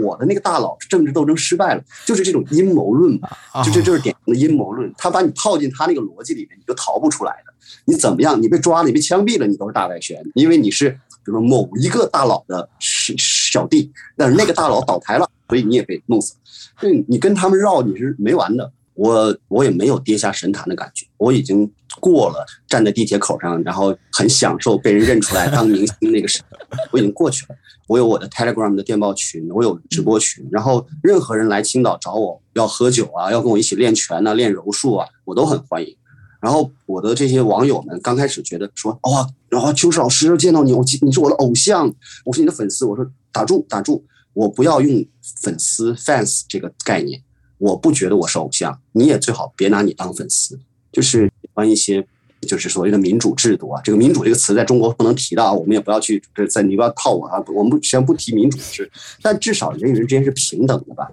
[0.03, 3.37] 我的那个大佬政治斗争失败了，就是这种阴谋论吧。
[3.65, 7.53] 就这就是典型的阴谋论，他把你套进他那个逻辑里面，你就逃不出来的。
[7.87, 8.41] 你怎么样？
[8.41, 16.35] 你被抓了，你被枪毙了，你都是大外宣，因为你是比如说某一个大佬的小弟，但是那个大佬倒台了，所以你也被弄死。
[16.79, 18.73] 所以你跟他们绕，你是没完的。
[18.95, 26.59] 我我也没有跌下神坛的感觉，我已经过了站在地铁口上，然后很享受被人认出来当明星那个时候，
[26.93, 27.57] 我已经过去了。
[27.87, 35.95] 我有我的 Telegram 的电报群，我有直播群，然后任何人来青岛找我要喝酒啊，要跟我一起练拳呐、练柔术啊，我都很欢迎。
[36.41, 41.93] 然后我的这些网友们刚开始觉得说，哇，然后邱石老师见到你，我你是我的偶像，
[42.25, 42.85] 我是你的粉丝。
[42.85, 45.05] 我说打住打住，我不要用
[45.43, 47.23] 粉丝 fans 这个概念，
[47.65, 50.61] 我不觉得我是偶像，你也最好别拿你当粉丝。
[50.93, 52.07] 就是关一些
[52.43, 58.91] 就是所谓的民主制度啊，这个民主这个词在中国不能提到，我们也不要去在你不要套我啊，我们不先不提民主制，
[59.23, 61.11] 但至少人与人之间是平等的吧。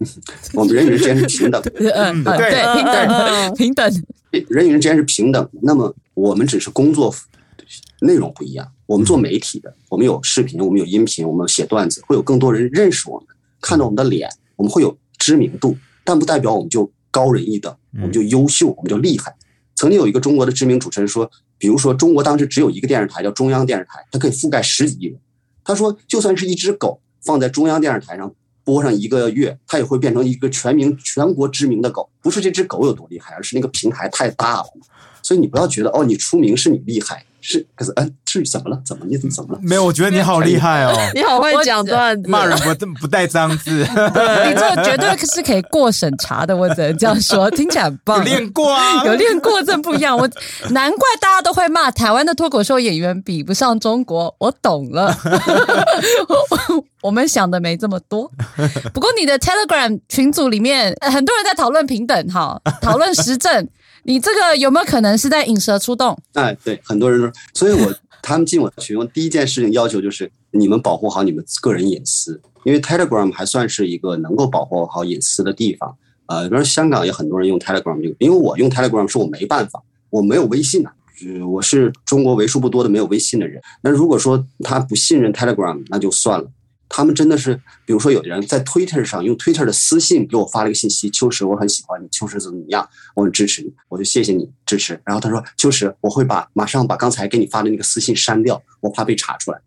[0.54, 4.04] 我们人与人之间是平等的， 嗯，对对，平等，平等。
[4.48, 5.50] 人与人之间是平等的。
[5.60, 7.14] 那么我们只是工作
[8.00, 13.26] 内容不一样，我们做媒体的，我们有视频，我们有音频，我们写段子，会有更多人认识我们，
[13.60, 19.34] 看到我们的脸，我们会有知名度，但不代表我们就高人一等，我们就优秀，我们就厉害。
[19.74, 25.18] 曾经有一个中国的知名主持人说，比如说中国当时只有一个电视台叫中央电视台，它可以覆盖十几亿人。
[25.64, 28.34] 他说，就算是一只狗放在中央电视台上
[28.64, 32.10] 播上一个月，它也会变成一个全民全国知名的狗。
[32.20, 34.66] 不是这只狗有多厉害，而是那个平台太大了。
[35.22, 38.80] 所以你不要觉得哦，你出名是你厉害，是可是哎，是怎么了？
[38.84, 39.60] 怎么你怎么怎么了？
[39.62, 43.80] 没有，我觉得你好厉害哦， 你好会讲段子，骂人不不带脏字，
[44.46, 48.18] 你这个绝对是可以过审查的，我只能这样说，听起来很棒。
[48.18, 50.16] 有练过啊，有练过，这不一样。
[50.16, 50.28] 我
[50.70, 55.16] 难怪大家都会骂台湾的脱口秀演员比不上中国，我懂了。
[57.02, 58.30] 我们想的没这么多。
[58.92, 63.66] 不过你的 Telegram 群组里面很多人在讨论平等，哈，讨论时政。
[64.04, 66.18] 你这个有没有可能是在引蛇出洞？
[66.34, 75.96] 哎，对，很多人说，所以我他们进我的群，我第一件事情要求就是你们保护好你们个人隐私，因为 Telegram 还算是一个能够保护好隐私的地方。
[76.26, 80.90] 呃，比如说香港有很多人用 Telegram，就因为我用 Telegram 是我没办法，我没有微信呐，
[81.48, 83.60] 我是中国为数不多的没有微信的人。
[83.82, 86.48] 那如果说他不信任 Telegram，那就算了。
[86.92, 87.54] 他们真的是，
[87.86, 95.00] 比如说有的人在 Twitter 上用 Twitter 的私信给我发了一个信息：“秋实，我很喜欢你，秋实怎么怎么样，我很支持你。”我就谢谢你支持。
[95.04, 99.60] 然后他说：“秋实，我会把马上把刚才给你发的那个私信删掉，我怕被查出来。”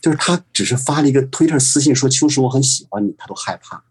[0.00, 3.84] 就是他只是发了一个 Twitter 私信说：“秋实，我很喜欢你。”他都害怕。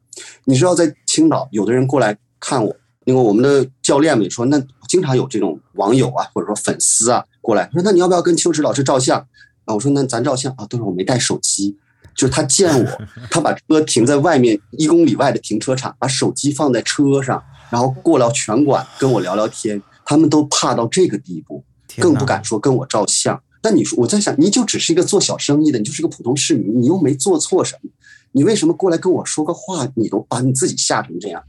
[0.45, 2.75] 你知道，在青岛有的人过来看我，
[3.05, 9.19] 因为我们的教练们说：“那经常有这种网友啊，或者说粉丝啊过来说，那你要不要跟秋实老师照相？”
[9.65, 11.77] 啊，我说：“那咱照相啊。”都是我没带手机。
[12.15, 19.81] 就是他见我， 他把车停在外面一公里外的停车场，把手机放在车上，然后过了拳馆跟我聊聊天。
[20.07, 21.63] 他们都怕到这个地步，
[21.97, 23.41] 更不敢说跟我照相。
[23.59, 27.89] 但你说，我在想，你就只是一个做小生意的，你就是个普通市民，你又没做错什么，
[28.31, 31.41] 你为什么过来跟我说个话，你都把你自己吓成这样？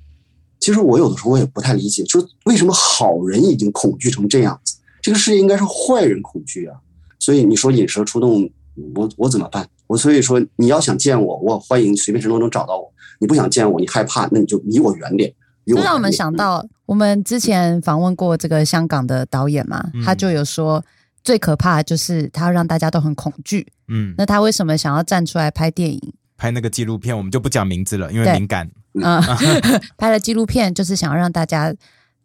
[0.59, 6.79] 其实我有的时候我也不太理解，就是为什么好人已经恐惧成这样子，这个世界应该是坏人恐惧啊。
[7.19, 8.49] 所以你说引蛇出洞，
[8.95, 9.69] 我我怎么办？
[9.87, 12.92] 我所以说，你要想见我，我欢迎随便什么都能找到我。
[13.18, 15.33] 你不想见我，你害怕，那你就离我远点。
[15.66, 20.85] 这让我们想到，我们之前访问过这个香港的导演嘛，他就有说，
[21.25, 23.66] 最可怕就是他让大家都很恐惧。
[23.88, 26.14] 嗯，那他为什么想要站出来拍电影？
[26.37, 28.70] 拍那个纪录片，我们就不讲名字了，因为敏感。
[28.94, 29.20] 嗯，
[29.96, 31.75] 拍了纪录片就是想要让大家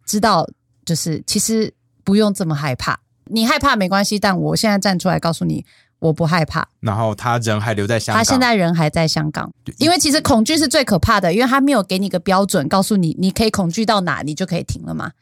[0.04, 0.46] 知道，
[0.84, 1.72] 就是其实
[2.04, 3.00] 不用这么害怕。
[3.26, 5.64] 你害怕没关系，但我现在站出来告诉你。
[6.02, 8.18] 我不害怕，然后他人还留在香港。
[8.18, 15.12] 他现在人还在香港，因为其实恐惧是最可怕的，因为他没有给你个标准，告诉你你可以恐惧到哪，你就可以停了嘛。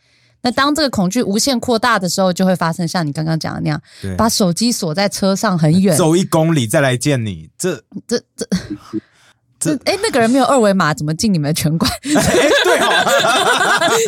[0.40, 3.82] 那当这个恐惧无限扩大的时候，就会发生像你刚刚讲的那样，
[4.16, 8.48] 把手机锁在车上很远，走一公里再来见你，这这这。
[9.60, 11.90] 这哎，那个人没有二维码，怎么进你们的拳馆？
[11.92, 12.88] 哎，对哦，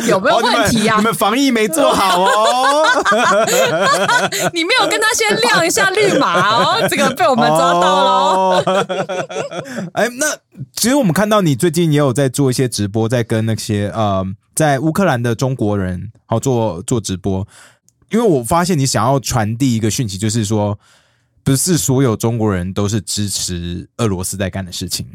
[0.09, 0.97] 有没有问题啊？
[0.97, 2.85] 你们防疫没做好哦，
[4.51, 8.63] 你没有跟他先亮一下绿码哦，这个被我们抓到了。
[9.93, 10.25] 哎，那
[10.75, 17.47] 其实我们看到你最近也有在做一些直播，在跟那些呃，在乌克兰的中国人好做做直播，
[18.09, 20.79] 因为我发现你想要传递一个讯息，就是说，
[21.43, 25.05] 不是所有中国人都是支持俄罗斯在干的事情。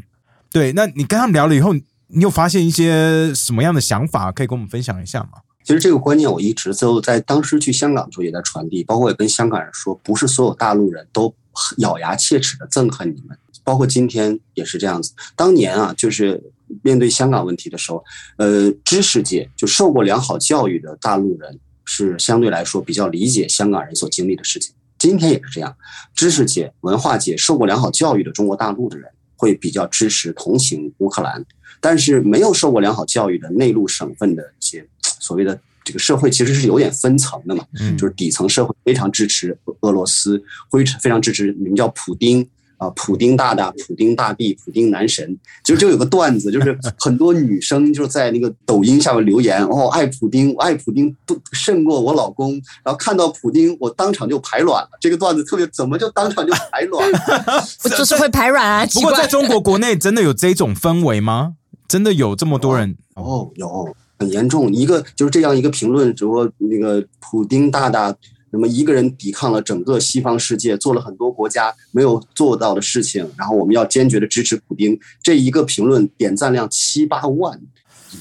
[0.51, 5.29] 对，那你跟他们聊了以后，你有发现一些什么样的想法，可以跟我们分享一下吗？
[5.63, 11.31] 其实这个观念我一直就在当时去香港的时候也在传递，包括也跟香港人说，不是所有大陆人都
[11.77, 15.13] 咬牙切齿的憎恨你们，包括今天也是这样子。
[15.35, 16.41] 当年啊，就是
[16.81, 18.03] 面对香港问题的时候，
[18.37, 24.73] 呃，知识界就受过良好教育的大陆人是相对来说比较理解香港人所经历的事情。
[24.97, 25.75] 今天也是这样，
[26.15, 29.07] 知识界、文化界受过良好教育的中国大陆的人。
[29.39, 31.45] 会比较支持同情乌克兰，
[31.79, 37.65] 但是没有受过良好教育的内陆省份的一些所谓的这个社会其实是有点分层的嘛，
[37.97, 42.45] 就是底层社会非常支持俄罗斯，会非常支持你们叫普丁。
[42.79, 54.89] 啊，普丁大大，普丁大帝，普丁男神，就就有个段子，就是很多女生就在那个抖音下面留言，哦，爱普丁，爱普丁不胜过我老公，然后看到普丁，我当场就排卵了。
[55.01, 57.19] 这个段子特别，怎么就当场就排卵了？
[57.97, 58.85] 就是会排卵啊！
[58.93, 61.55] 不过在中国国内真的有这种氛围吗？
[61.85, 62.95] 真的有这么多人？
[63.15, 64.73] 哦，有很严重。
[64.73, 68.15] 一个就是这样一个评论，只不过那个普丁大大。
[68.51, 74.99] 那么一个人抵抗了整个西方世界，做了很多国家没有做到的事情，然后我们要坚决的支持普京。
[75.21, 77.61] 这一个评论点赞量七八万，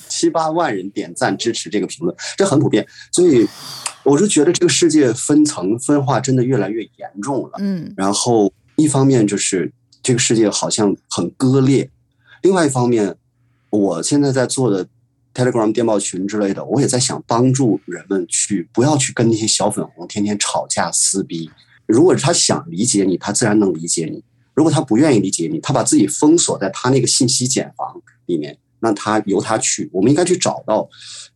[0.09, 2.87] 七八万人点赞支持这个评论，这很普遍。
[3.13, 3.47] 所以
[4.05, 7.53] 我是觉得这个世界分层分化真的越来越严重了。
[7.59, 9.73] 嗯然后一方面就是
[10.03, 11.91] 这个世界好像很割裂，
[12.43, 13.17] 另外一方面，
[13.71, 14.87] 我现在在做的
[15.35, 21.51] Telegram 电报群之类的，我也在想帮助人们去不要去跟那些小粉红天天吵架撕逼。
[21.87, 24.21] 如果他想理解你，他自然能理解你；
[24.55, 29.89] 如果他不愿意理解你，他把自己封锁在他那个信息茧房里面，那他由他去。
[29.93, 30.89] 我们应该去找到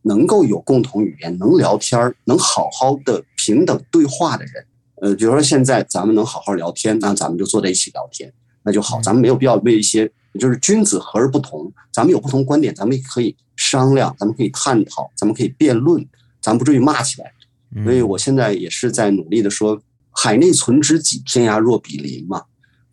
[0.03, 4.65] 能够有共同语言、能聊天儿、能好好的平等对话的人。
[5.01, 8.31] 呃，比如说现在咱们能好好聊天，那咱们就坐在一起聊天，
[8.63, 9.01] 那就好。
[9.01, 13.35] 咱们没有必要为一些就是君子和而不同，咱们有不同观点，咱们也可以
[13.79, 16.05] 商量，咱们可以探讨，咱们可以辩论，
[16.39, 17.31] 咱们不至于骂起来。
[17.75, 22.43] 嗯所以我现在也是在努力的说，海内存知己，天涯若比邻嘛。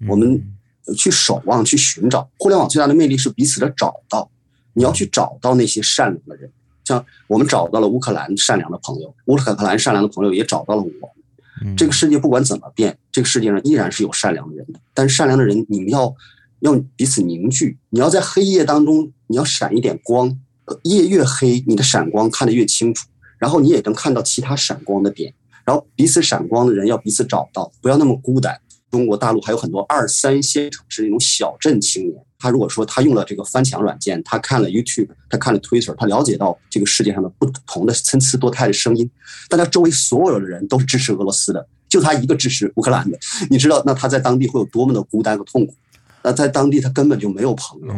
[0.08, 0.42] 我们
[0.96, 2.30] 去守望，去寻找。
[2.38, 4.30] 互联网最大的魅力是彼此的找到，
[4.72, 6.50] 你要去找到那些善良的人。
[6.84, 10.90] 像我们找到了乌克兰善良的朋友，乌克兰善良的朋友也找到了我。
[11.62, 14.80] 嗯这个世界不管怎么变，这个世界上依然是有善良的人的。
[14.94, 16.14] 但是善良的人，你们要
[16.60, 20.38] 要彼此凝聚，你要在黑夜当中，你要闪一点光。
[20.82, 23.06] 夜越黑，你的闪光看得越清楚，
[23.38, 25.32] 然后你也能看到其他闪光的点。
[25.64, 28.58] 然后彼此闪光的人要彼此找到，不要那么孤单。
[28.90, 39.08] 中国大陆还有很多二三线城市那种小镇青年，他如果说他用了这个翻墙软件，他看了 YouTube，他看了 Twitter，他了解到这个世界上的不同的参差多态的声音，
[39.48, 43.16] 大家周围所有的人都是支持俄罗斯的，就他一个支持乌克兰的，
[43.48, 45.72] 你知道那他在当地会有多么的孤单和痛苦？
[46.24, 47.94] 那在当地他根本就没有朋友，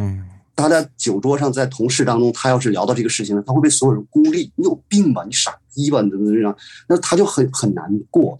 [0.55, 4.51] 他在酒桌上，在同事当中，他要是聊到这个事情呢，他会被所有人孤立。
[4.55, 5.23] 你有病吧？
[5.25, 6.01] 你傻逼吧？
[6.01, 6.55] 你怎么这样？
[6.87, 8.37] 那他就很很难过。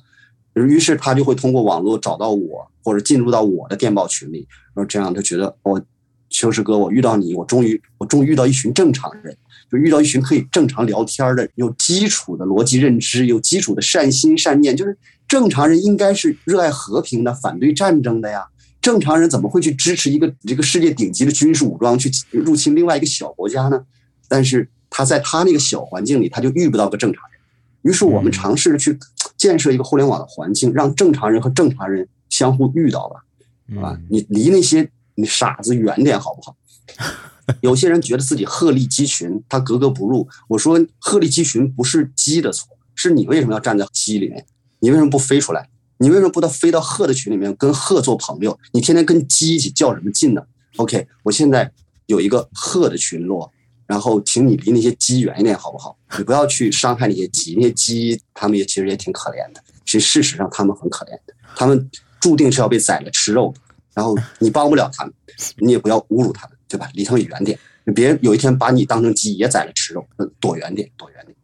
[0.53, 5.81] 于是他就会通过网络找到我，或者进入到我的电报群里，然后这样他觉得我
[6.29, 9.35] 秋实哥，我遇到你，我终于我终于遇到一群正常人，
[9.71, 14.95] 就遇到一群可以正常聊天的、有基础的逻辑认知、有基础的善心善念，就是
[15.27, 18.45] 正常人应该是热爱和平的、反对战争的呀。
[18.83, 23.85] 正常人怎么会去支持一个这个世界顶级的军事武装去入侵另外一个小国家呢？
[24.27, 27.39] 但是他在他那个小环境里，他就遇不到个正常人。
[27.83, 28.99] 于是我们尝试着去
[29.37, 33.23] 建设一个互联网的环境，让正常人和正常人相互遇到吧，
[33.69, 33.99] 嗯好吧？
[34.09, 36.55] 你离那些你傻子远点好不好？
[37.61, 40.27] 有些人觉得自己鹤立鸡群，他格格不入。
[40.49, 44.45] 我说鹤立鸡群不是鸡的错，是你为什么要站在鸡里面？
[44.79, 45.69] 你为什么不飞出来？
[46.03, 48.59] 你为什么不到飞到鹤的群里面跟鹤做朋友？
[48.73, 50.43] 你天天跟鸡一起较什么劲呢
[50.75, 51.71] ？OK，我现在
[52.07, 53.49] 有一个鹤的群落，
[53.87, 55.97] 然后请你离那些鸡远一点好不好？
[56.17, 59.63] 你不要去伤害那些鸡，那些鸡他们也其实也挺可怜的。
[59.85, 61.89] 其实事实上他们很可怜的，他们
[62.19, 63.61] 注定是要被宰了吃肉的。
[63.93, 65.13] 然后你帮不了他们，
[65.59, 66.89] 你也不要侮辱他们，对吧？
[66.95, 67.57] 离他们远点，
[67.95, 71.37] 别人有一天把你当成鸡也宰了吃肉，呃躲远点，躲远点。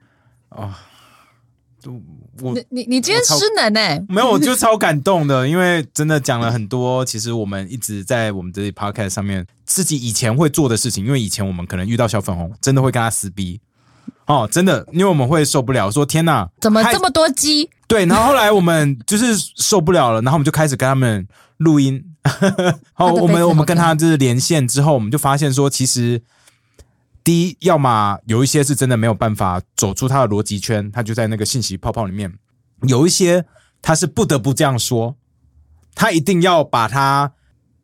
[0.50, 0.78] 啊，
[2.42, 7.04] 我你你你今天我超失能哎、没有，我就超感动的，因为真的讲了很多。
[7.06, 13.60] 其实我们一直在我们这里 podcast 上面自己以前会做的事情，因为以前我们可能遇到小粉红，真的会跟他撕逼。
[14.26, 17.68] 哦，真的，因为我们会受不了，说天哪，怎么这么多鸡？
[17.88, 18.06] 对？
[18.06, 21.28] 然后后来我们就是受不了了，然后我们就开始跟他们
[21.58, 22.04] 录音。
[22.94, 26.22] 好，他的我们我们跟他就是连线之后，我们就发现说，其实
[27.30, 32.28] 第一，要么有一些是真的没有办法走出他的逻辑圈，他就在那个信息泡泡里面；
[32.88, 33.46] 有一些
[33.84, 35.16] 他是不得不这样说，
[35.94, 37.32] 他一定要把他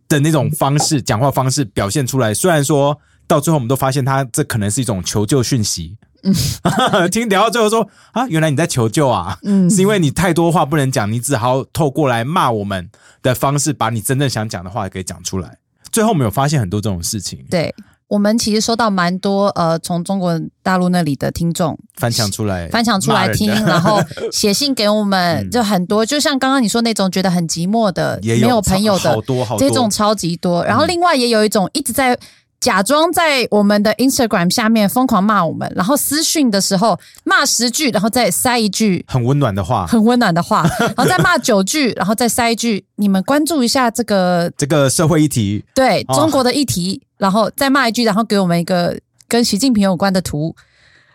[0.08, 2.34] 的那种方式、讲话方式表现出来。
[2.34, 5.96] 虽然说到最后，我们都发现他这可能是一种求救讯息。
[6.24, 6.34] 嗯，
[7.14, 12.90] 听聊到最后说啊，原来你在求救啊，嗯是因为你太多话不能讲，你只好透过来骂我们
[13.22, 15.60] 的方式，把你真正想讲的话给讲出来。
[15.92, 17.72] 最后我们有发现很多这种事情，对
[18.08, 24.00] 我们其实收到蛮多呃，从中国大陆那里的听众翻墙出来，翻墙出来听，然后
[24.32, 25.50] 写信给我们， 嗯。
[25.50, 29.68] 就很多，就像刚刚你说那种觉得很寂寞的、也没有朋友的好多好多。
[29.68, 30.64] 这种超级多。
[30.66, 32.18] 然后另外也有一种一直在
[32.66, 39.86] 假装在我们的 Instagram 下面疯狂骂我们，然后私讯的时候骂十句，然后再塞一句很温暖的话。
[39.86, 48.98] 很温暖的话， 然后再骂九句，然后再塞一句你们关注一下这个这个社会议题，哦对中国的议题，然后再骂一句，然后给我们一个
[49.28, 50.56] 跟习近平有关的图，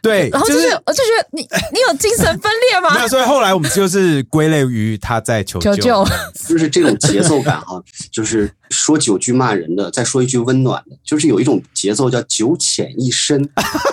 [0.02, 1.42] 对，然后就就是我就觉得你
[1.72, 2.94] 你有精神分裂吗？
[2.96, 6.04] 没有，所以后来我们就是归类于他在求求救
[6.48, 13.42] 就是这种节奏感哈，就是说九句骂人的，再说一句温暖的，就是有一种节奏叫九浅一深，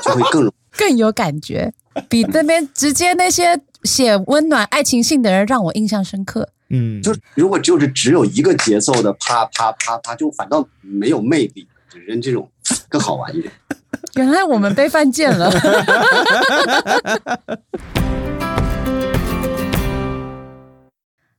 [0.03, 1.73] 就会更 更有感觉，
[2.07, 6.49] 比那边直接那些写温暖爱情信的人让我印象深刻。
[6.69, 11.65] 嗯，就如果就是只有一个节奏的啪啪啪啪，就反倒没有魅力，
[12.05, 12.49] 人这种
[12.89, 13.51] 更好玩一点。
[14.15, 15.51] 原来我们被犯贱了。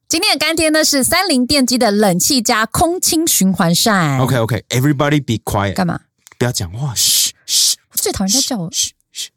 [0.08, 4.18] 今天的干爹呢是三菱电机的冷气加空清循环扇。
[4.18, 6.00] OK OK，Everybody be quiet，干嘛？
[6.38, 9.30] 不要讲话，嘘嘘我最讨厌人家叫我嘘嘘。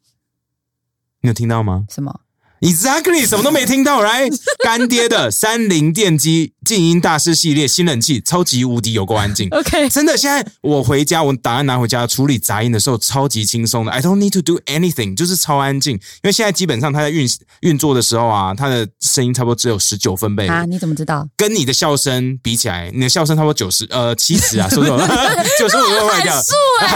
[1.22, 2.22] 你有听到吗什么
[2.62, 4.34] ？？Exactly，什么都没听到，right？
[4.64, 9.50] 干爹的三菱电机静音大师系列新冷气，超级无敌有够安静。
[9.52, 13.92] OK 真的，现在我回家，我档案拿回家处理杂音的时候，超级轻松的。
[13.92, 15.96] I don't need to do anything，就是超安静。
[15.96, 17.28] 因为现在基本上它在运
[17.60, 20.64] 运作的时候啊，它的声音差不多只有十九分贝，啊？
[20.64, 21.28] 你怎么知道？
[21.36, 25.06] 跟你的笑声比起来，你的笑声差不多九十呃七十啊， 说错了，
[25.60, 26.42] 九十五又坏掉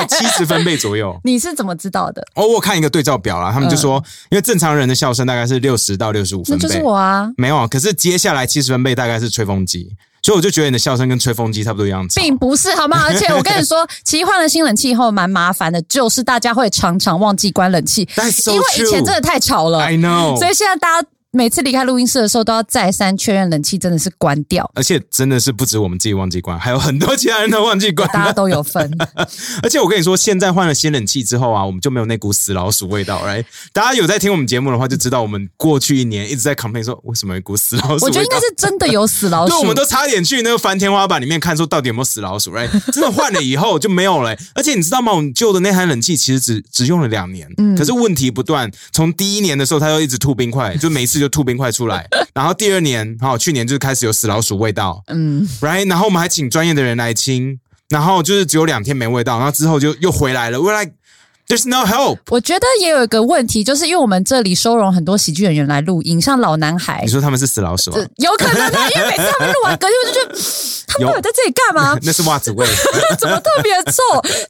[0.07, 1.19] 七十分贝左右。
[1.26, 2.26] 你是怎么知道的？
[2.36, 4.01] 哦，我看一个对照表啦，他们就说，
[4.32, 9.89] 因为正常人的笑声大概是六十到六十五分贝，那就是我啊，没有，可是接下来七十分贝大概是吹风机，
[10.22, 12.22] 所以我就觉得你的笑声跟吹风机差不多一样吵。
[12.22, 13.03] 并不是好吗？
[13.05, 18.07] 而且我跟你说， 其实换了新冷气以后蛮麻烦的，就是大家会常常忘记关冷气
[18.47, 28.07] 因为以前真的太吵了 I know，所以现在大家每次离开录音室的时候都要再三确认冷气真的是关掉，而且真的是不止我们自己忘记关，还有很多其他人都忘记关。
[28.13, 28.89] 大家都有分。
[29.61, 33.43] 而且我跟你说，现在换了新冷气之后啊，我们就没有那股死老鼠味道，right？
[33.73, 38.05] 大家有在听我们节目的话，就知道我们过去一年一直在 complain 说，为什么有一股死老鼠？
[38.05, 39.65] 我觉得应该是真的有死老 对，鼠我。
[39.65, 42.69] 们都差点去那个翻天花板里面看，说到底有没有死老鼠，right？
[42.93, 45.11] 真的换了以后就没有了、而且你知道吗？
[45.11, 48.71] 我们旧的那台冷气其实只只用了两年，嗯可是问题不断。
[48.93, 52.07] 从第一年的时候，它就一直吐冰块，就每次就吐冰块出来。
[52.34, 55.88] 然后第二年，好、去年就开始有死老鼠味道，嗯，right？
[55.89, 57.59] 然后我们还请专业的人来清，
[57.89, 60.59] 然后就是只有两天没味道，然后之后就又回来了。
[61.48, 62.20] There's no help。
[62.30, 67.91] 我觉得也有一个问题，就是因为我们这里收容很多喜剧演员来录音，像老男孩你，说他们是死老鼠？
[68.18, 70.39] 有可能啊，因为每次他们录完歌，就就觉得
[70.88, 71.98] 他们到底在这里干嘛？
[72.04, 72.66] 那是袜子味。
[73.20, 74.02] 怎么特别臭？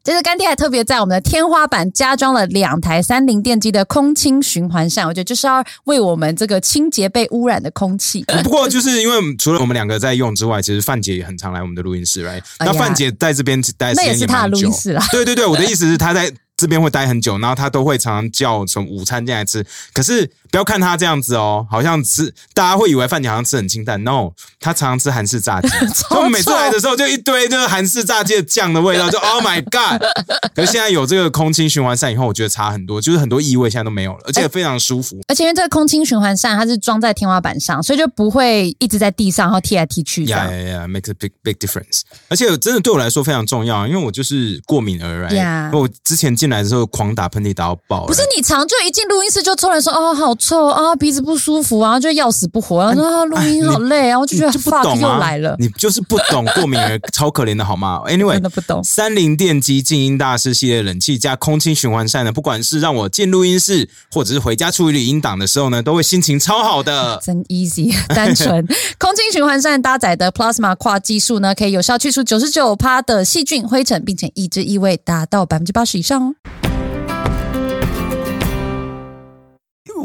[0.03, 8.23] 这是干爹还特别在我们的天花板加装了两台三菱电机的空清循环扇，我觉得就是要为我们这个清洁被污染的空气。
[8.43, 19.65] 不过就是因为除了我们两个在用之外，其实范姐也很常来我们的录音室，right？、哎那范姐在这边待那也是她的录音室啦对对对，我的意思是她在这边会待很久，然后他都会常常叫什么午餐进来吃。
[19.93, 25.67] 可是不要看他这样子哦，好像吃大家会以为饭姐好像吃很清淡，no，他常常吃韩式炸鸡。
[25.93, 30.01] 所以我每次来的时候就一堆就是韩式炸鸡的酱的味道，就 Oh my God！
[30.55, 35.19] 可是现在有这个空气循环扇以后，我觉得差很多，就是很多异味现在都没有了，而且非常舒服。
[35.27, 40.49] 而且因为这个空清循环扇它是装在天花板上，所以就不会一直在地上然后踢来踢去这样。
[40.49, 42.01] Yeah, yeah, yeah, makes a big big difference.
[42.29, 67.19] 而且真的对我来说非常重要，因为我就是过敏儿 right？Yeah 我之前进来的时候狂打喷嚏打到爆，不是你常就一进录音室就突然说哦好臭啊鼻子不舒服啊就要死不活，然后说啊录音好累，啊，我就觉得你就不懂啊，又来了，你就是不懂过敏儿，超可怜的好吗？Anyway， 真的不懂三菱电机静音大师系列冷气加空气循环扇呢，不管是让我进录音室，或者是回家处理音档的时候呢，都会心情超好的。
[67.25, 68.63] 真 easy 单纯。
[68.99, 76.34] 空气循环扇搭载的 Plasma 跨技术呢，可以有效去除九十九趴的细菌灰尘，并且抑制异味达到百分之八十以上哦。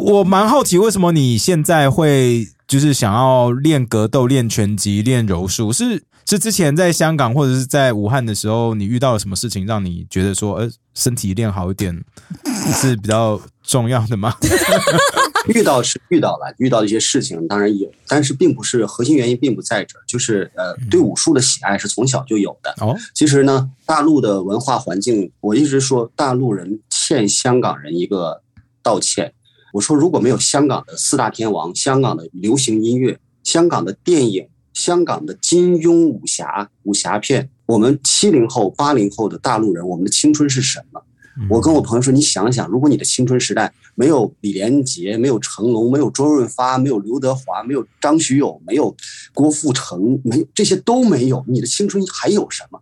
[0.02, 5.72] 我蛮好奇，为什么你现在会就是想要练格斗、练拳击、练柔术？
[5.72, 12.02] 是是之前在香港或者是在武汉的时候，你遇到了什么事情让你觉得说，呃，身体练好一点
[12.72, 14.34] 是比较重要的吗？
[15.48, 22.74] 遇到是遇到了，遇到的一些事情当然有，但是并不是核心原因，并不在这儿，就是呃，对武术的喜爱是从小就有的。
[22.80, 28.42] 哦，其实呢，大陆的文化环境，我一直说大陆人欠香港人一个
[28.82, 29.32] 道歉。
[29.72, 41.00] 我说如果没有香港的四大天王、香港的流行音乐、香港的电影、香港的金庸武侠武侠片，我们七零后、八零后的大陆人，我们的青春是什么？
[41.48, 48.94] 我跟我朋友说，你想想，如果你的青春时代没有李连杰，没有成龙，没有周润发，没有刘德华，没有张学友，没有
[49.32, 52.80] 郭富城，没有这些都没有，你的青春还有什么？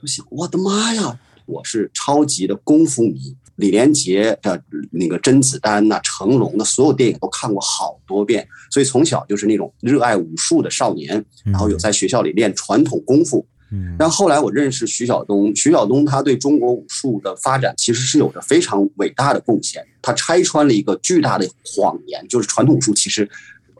[0.00, 1.18] 我想，我的妈呀！
[1.46, 13.44] 我是超级的功夫迷，李连杰的那个甄子丹呐、成龙的所有电影都看过好多遍，所以从小就是那种热爱武术的少年，然后有在学校里练传统功夫。
[13.72, 19.86] 嗯但后来我认识徐晓东，徐晓东他对中国武术的发展其实是有着非常伟大的贡献。
[20.02, 23.28] 他拆穿了一个巨大的谎言，就是传统武术其实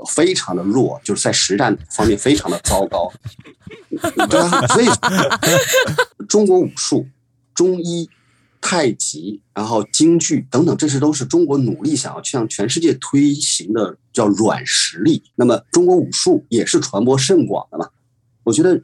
[0.09, 3.13] 非常的弱，就是在实战方面非常的糟糕。
[4.29, 4.87] 对啊，所以
[6.29, 7.07] 中国武术、
[7.55, 8.09] 中医、
[8.61, 15.23] 太极，然后京剧等等，这些都是中国努力想要向全世界推行的叫软实力。
[15.35, 17.89] 那么中国武术也是传播甚广的嘛。
[18.43, 18.81] 我觉得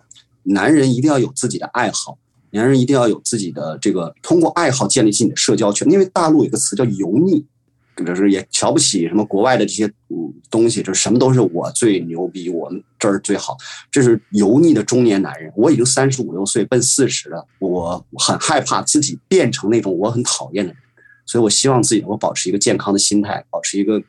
[0.47, 2.19] 男人一定要有自己的爱好，
[2.51, 5.91] 男人一定要有自己的这个，通过爱好建立起你的社交圈。
[5.91, 7.45] 因为大陆有个词叫油腻，
[8.05, 13.57] 就是也瞧不起什么国外的这些嗯东西，就是什么都是我最牛逼，我们这儿最好。
[13.91, 15.53] 这是油腻的中年男人。
[15.57, 20.81] 我已经三十五六岁，奔四十了，我很害怕自己变成那种我很讨厌的人，
[21.25, 24.01] 所以我希望自己能够保持一个健康的心态，保持一个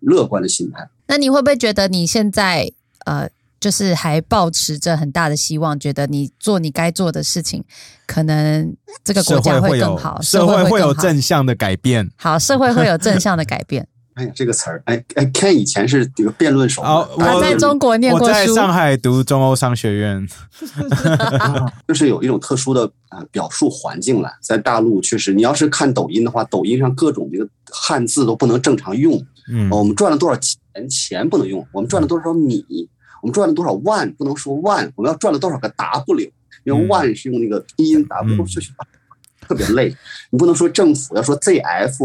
[0.00, 0.88] 乐观的心态。
[1.06, 2.72] 那你会不会觉得你现在
[3.04, 3.28] 呃，
[3.64, 7.64] 就是还抱持着很大的希望，觉得你做你该做的事情，
[8.06, 12.10] 可能这个国家会更好，社会会有正向的改变。
[12.16, 13.88] 好，社会会有正向的改变。
[14.16, 20.28] 哎呀，这个词儿，哎哎，Ken 以前是这个辩论手嘛，哦我在中国念过书，在上海读中欧商学院，
[21.88, 24.30] 就是有一种特殊的呃表述环境了。
[24.42, 29.14] 在大陆确实，你要是看抖音的话，抖音上各种这个汉字都不能正常用。
[29.48, 30.58] 嗯哦我们赚了多少钱？
[30.90, 31.64] 钱不能用。
[31.72, 32.64] 我们赚了多少米？
[33.24, 34.12] 我们赚了多少万？
[34.16, 34.92] 不能说万。
[34.96, 36.30] 我们要赚了多少个 W？
[36.64, 38.60] 因为嗯万是用那个拼音 W，是
[39.40, 39.96] 特别累。
[40.28, 41.96] 你不能说政府，要说 ZF。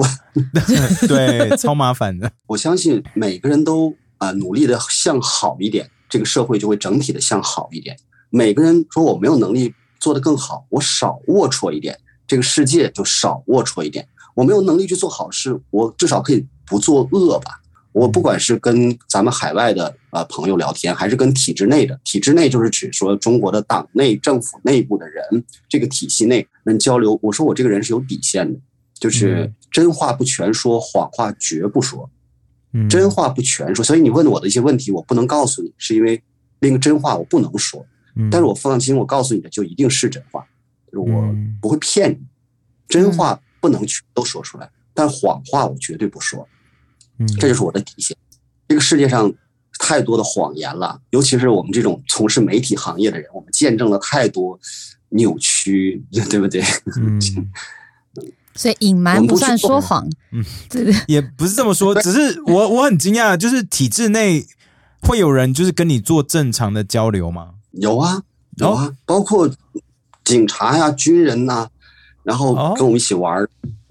[1.10, 2.32] 对，超麻烦的。
[2.48, 7.98] 我相信每个人都啊、呃努力的向好一点，这个社会就会整体的向好一点。
[8.30, 14.08] 每个人说我没有能力做得更好，我少龌龊一点，这个世界就少龌龊一点。
[14.36, 17.60] 我没有能力去做好事，我至少可以不做恶吧。
[17.92, 27.20] 我不管是跟咱们海外的呃朋友聊天，还是跟体制内的，体制内就是指说中国的党内政府内部的人，这个体系内人交流。
[27.22, 28.60] 我说我这个人是有底线的，
[29.00, 32.10] 就是嗯真话不全说，谎话绝不说。
[32.74, 36.22] 嗯真话不全说，所以你问我的一些问题，我不能告诉你，是因为
[36.60, 37.84] 那个真话我不能说。
[38.16, 40.46] 嗯但是我放心，我告诉你的就一定是真话，
[40.92, 42.20] 就是我嗯不会骗你。
[42.88, 46.48] 真话不能全都说出来，但谎话我绝对不说，
[47.20, 48.18] 嗯这就是我的底线。
[48.68, 49.32] 这个世界上
[49.80, 54.60] 太多的谎言了，尤其是我们这种从事媒体行业的人，我们见证了太多
[55.10, 56.62] 扭曲， 对不对？
[56.98, 57.20] 嗯，
[58.54, 60.08] 所以隐瞒不算说谎。
[60.32, 64.46] 嗯，对 对，也不是这么说，只是我我很惊讶，就是体制内
[65.02, 67.56] 会有人就是跟你做正常的交流吗？
[67.72, 68.22] 有啊，
[68.58, 69.50] 有啊，包括
[70.24, 71.70] 警察呀、军人呐、
[72.24, 73.48] 然后哦跟我们一起玩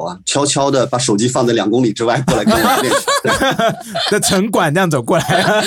[0.06, 2.92] 儿，啊，悄悄的把手机放在两公里之外过来跟我练。
[4.10, 5.64] 的城管这样走过来，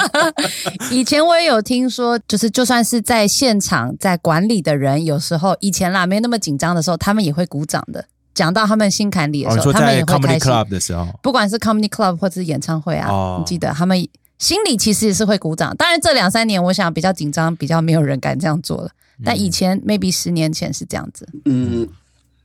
[0.90, 8.04] 以前我也有听说，就是就算是在现场在管理的人，有时候以前啦没那么紧张的时候，他们也会鼓掌的。
[8.32, 10.50] 讲到他们心坎里的时候，说在他们也会开心。
[10.50, 14.08] club 的时候，不管是 comedy club 或者是演唱会啊，哦你记得他们
[14.38, 15.76] 心里其实也是会鼓掌。
[15.76, 18.90] 当然这两三年我想比较紧张，比较没有人敢这样做了。
[19.24, 21.28] 但以前 maybe 十年前是这样子。
[21.44, 21.86] 嗯，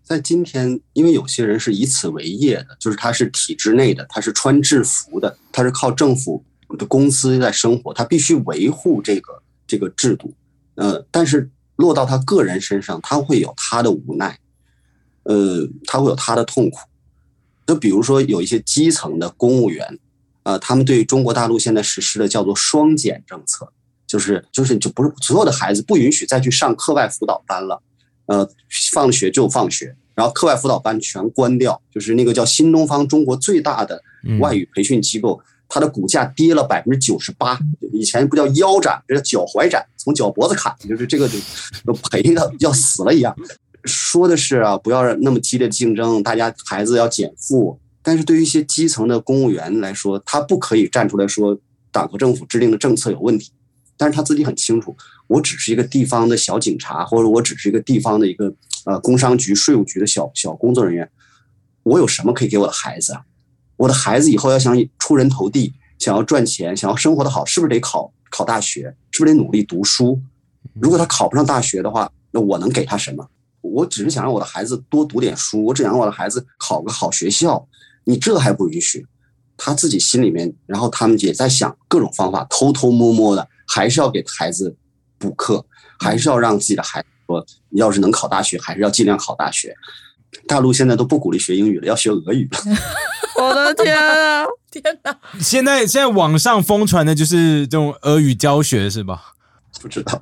[0.05, 6.45] 在今天，因为有些人是以此为业的，就是他是体制内的，他是穿制服的，他是靠政府
[6.77, 10.31] 的工资在生活，他必须维护这个这个制度。
[10.75, 14.37] 呃，但是落到他个人身上，他会有他的无奈，
[15.23, 16.77] 呃，他会有他的痛苦。
[17.65, 19.97] 就比如说有一些基层的公务员，
[20.43, 23.67] 呃，他们对中国大陆现在实施的叫做双减政策，
[24.05, 27.81] 就是就是就不是所有的孩子不允许再去上课外辅导班了。
[28.28, 28.49] 呃，
[28.91, 37.59] 放学就放学，然后课外辅导班全关掉，就是那个叫新东方中国最大的嗯外语培训机构，它的股价跌了百分之九十八。
[37.93, 41.38] 以前不叫腰斩，这叫脚踝斩，从脚脖子砍，就是这个就
[41.86, 43.36] 都赔的要死了一样。
[43.84, 47.80] 说的是啊，不要让那么激烈的竞争，大家孩子要减负。
[48.01, 51.57] 但是对于一些基层的公务员来说，他不可以站出来说
[51.91, 53.51] 党和政府制定的政策有问题，
[53.97, 54.95] 但是他自己很清楚，
[55.27, 58.53] 我只是一个地方的小警察，或者我只是一个地方的一个
[58.85, 61.09] 呃工商局、税务局的小小工作人员，
[61.83, 63.21] 我有什么可以给我的孩子啊？
[63.77, 68.95] 我的孩子以后要想出人头地，想要赚钱，想要生活的好，是不是得考考大学？
[69.11, 70.19] 是不是得努力读书？
[70.73, 73.29] 如果他考不上大学的话，那我能给他什么？
[73.61, 77.67] 我只是想让我的孩子多读点书，我只想让我的孩子考个好学校。
[78.03, 79.05] 你这还不允许？
[79.57, 84.76] 他自己心里面，然后他们也在想各种方法，偷偷摸摸的，还是要给孩子
[85.18, 85.66] 补课，
[85.99, 89.76] 还是要让自己的孩子说，你要是能考大学，还是要尽量考大学。
[90.47, 92.59] 大陆现在都不鼓励学英语了，要学俄语了。
[93.41, 94.45] 我的天啊！
[94.72, 95.18] 天哪！
[95.39, 99.34] 现在现在网上疯传的就是这种俄语教学是吧？
[99.82, 100.22] 不知道，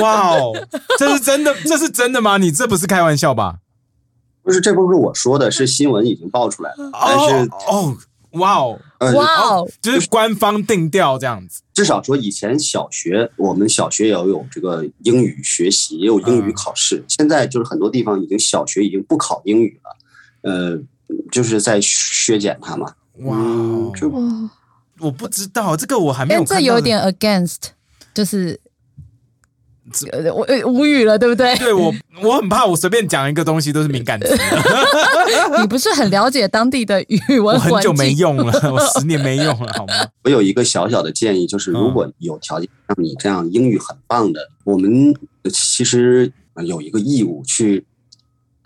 [0.00, 0.52] 哇哦，
[0.98, 2.38] 这是真的，这是真的吗？
[2.38, 3.56] 你这不是开玩笑吧？
[4.42, 6.90] 不是，这不是我说的，是新闻已经爆出来了。
[6.92, 7.96] 但是哦，哦，
[8.38, 11.62] 哇哦，呃，哇哦，就是官方定调这样子。
[11.74, 17.04] 至少说以前小学，我们小学也要有这个英语学习，也有英语考试。
[17.08, 20.80] 现在就是很多地方已经小学已经不考英语了，呃，
[21.30, 22.94] 就是在削减它嘛。
[23.20, 24.20] 哇哦，这哇！
[25.00, 26.60] 我不知道这个我还没有但看到。
[26.60, 27.56] 这有点 against，
[28.14, 28.58] 就是
[30.12, 31.56] 呃我呃无语了，对不对？
[31.58, 34.34] 对我我很怕我随便讲一个东西都是敏感词，
[35.60, 38.12] 你不是很了解当地的语我文我很久没？
[38.14, 39.94] 用了，我十年没用了，好吗？
[40.24, 45.14] 我有一个小小的建议，就是如果有条件像你这样英语很棒的，我们
[45.52, 46.32] 其实
[46.64, 47.84] 有一个义务去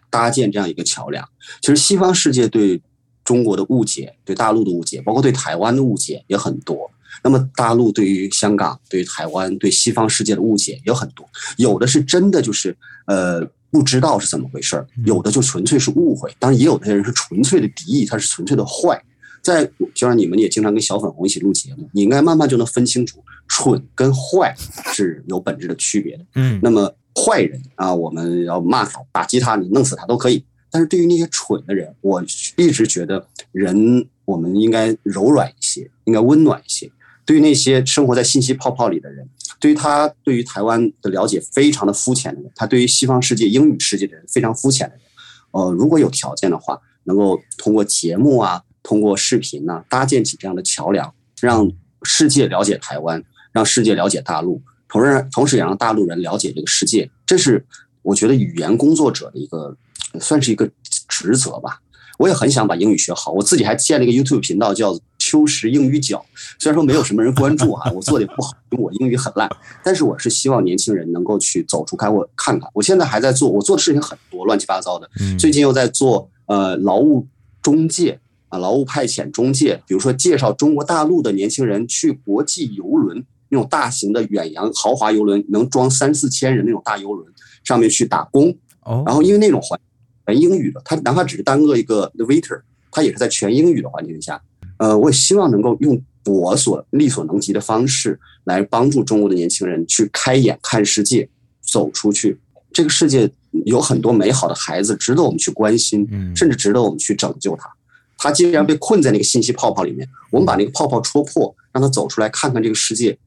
[0.08, 1.28] 搭建这样一个桥梁。
[1.60, 2.80] 其实西方世界对
[3.24, 6.89] 中国的误解、对大陆的误解，包括对台湾的误解也很多。
[7.22, 19.02] 那么大陆对于香港、对于台湾、对西方世界的误解也有很多，有的是真的就是呃不知道是怎么回事儿，有的就纯粹是误会，当然也有的人是纯粹的敌意，他是纯粹的坏。
[19.42, 24.54] 在就像你们也经常跟小粉红一起录节目，你应该慢慢就能分清楚蠢跟坏
[24.92, 26.24] 是有本质的区别的。
[26.34, 30.44] 嗯那么坏人啊，我们要骂他、打击他，你弄死他都可以。
[30.70, 32.22] 但是对于那些蠢的人，我
[32.56, 36.90] 一直觉得人我们应该柔软一些，应该温暖一些。
[37.30, 39.24] 对于那些生活在信息泡泡里的人，
[39.60, 45.04] 对于他对于台湾的了解非常的肤浅的人，他对于西方世界、英语世界的人非常肤浅的人，
[45.52, 51.70] 呃，如果有条件的话，能够通过节目啊，通过视频呐、搭建起这样的桥梁，让
[52.02, 53.22] 世界了解台湾，
[53.52, 57.08] 让世界了解大陆，同时同时也让大陆人了解这个世界。
[57.24, 57.64] 这是
[58.02, 59.76] 我觉得语言工作者的一个
[60.18, 60.68] 算是一个
[61.06, 61.80] 职责吧。
[62.18, 64.98] 我也很想把英语学好，我自己还建了一个 YouTube 频道，叫
[65.30, 66.24] “秋实英语角”。
[66.58, 69.48] 虽然说没有什么人关注啊、我做的也不好，因为我英语很烂，
[69.84, 72.68] 但是我是希望年轻人能够去走出开，我看看。
[72.74, 75.08] 我现在还在做，我做的事情很多，乱七八糟的。
[75.20, 77.26] 嗯最近又在做呃劳务
[77.62, 78.18] 中介
[78.48, 87.26] 啊，劳务派遣中介，比如说介绍中国大陆的年轻人去国际游轮那种大型的远洋豪华游轮，能装三四千人那种大游轮
[87.62, 88.50] 上面去打工。
[88.82, 89.78] 哦然后因为那种环
[90.26, 92.60] 全英语的，他哪怕只是单个一个 waiter，
[92.90, 94.40] 他也是在全英语的环境下。
[94.80, 101.28] 呃，我也希望能够用我所力所能及的方式来帮助中国的年轻人去开眼看世界，
[101.60, 102.38] 走出去。
[102.72, 103.30] 这个世界
[103.66, 107.70] 有很多美好的孩子，值得我们去关心，嗯甚至值得我们去拯救他。
[108.16, 113.18] 他既然被困在那个信息泡泡里面，我们把那个泡泡戳破，让他走出来看看这个世界。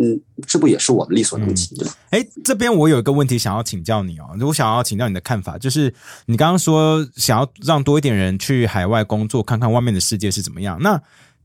[0.00, 1.92] 嗯，这不也是我们力所能及的吗？
[2.10, 5.92] 哎，这边我有一个问题想要请教你哦，我想要请教你的看法，就是
[6.26, 10.78] 你刚刚说想要让多一点人去海外工作，看看外面的世界是怎么样。
[10.80, 11.00] 那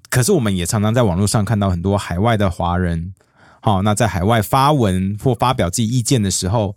[0.09, 3.13] 可是我们也常常在网络上看到很多海外的华人，
[3.61, 6.75] 好、那在海外发文或发表自己意见的时候，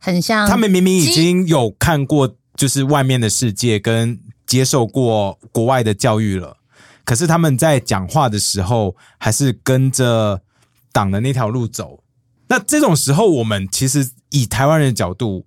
[0.00, 6.56] 很像他们明明已经有看过就是外面的世界，跟接受过国外的教育了，
[7.04, 10.42] 可是他们在讲话的时候还是跟着
[10.96, 12.02] 党的那条路走。
[12.48, 15.44] 那这种时候，我们其实以台湾人的角度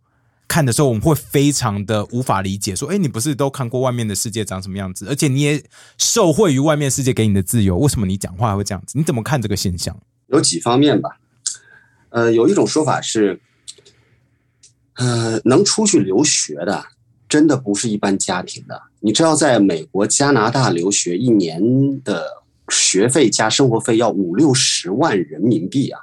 [0.48, 5.64] 看的时候，我们会非常的无法理解，说：“哎，你不是都看过外面的世界长什么样子，而且你也
[5.98, 8.96] 受惠于外面世界给你的自由，为什么你讲话会这样子？
[8.96, 9.98] 你怎么看这个现象
[10.28, 11.18] 有几方面吧。
[12.10, 13.40] 呃，有一种说法是，
[14.98, 16.86] 呃，能出去留学的，
[17.28, 18.80] 真的不是一般家庭的。
[19.00, 26.02] 你知道，在美国、加拿大留学一年的学费加生活费要五六十万人民币啊！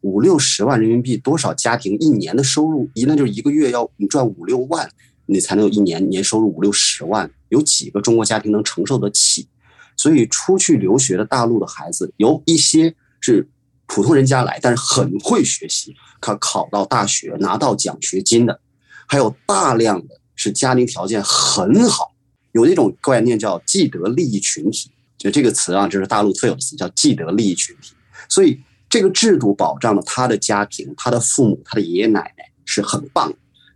[0.00, 2.88] 五六十万人民币，多少家庭一年的收入？
[2.94, 4.90] 一那就是一个月要你赚五六万，
[5.26, 7.30] 你才能有一年年收入五六十万。
[7.48, 9.46] 有几个中国家庭能承受得起？
[9.96, 13.46] 所以出去留学的大陆的孩子，有一些是
[13.86, 18.60] 普通人家来，但是很会学习，他考到大学拿到奖学金的，
[19.06, 22.14] 还有大量的是家庭条件很好，
[22.52, 24.90] 有一种概念叫既得利益群体，
[25.20, 27.92] 就这个词啊，就是大陆特有的词，叫既得利益群体。
[28.26, 28.58] 所以
[28.88, 33.30] 这个制度保障了他的家庭、他的父母、他的爷爷奶奶是很棒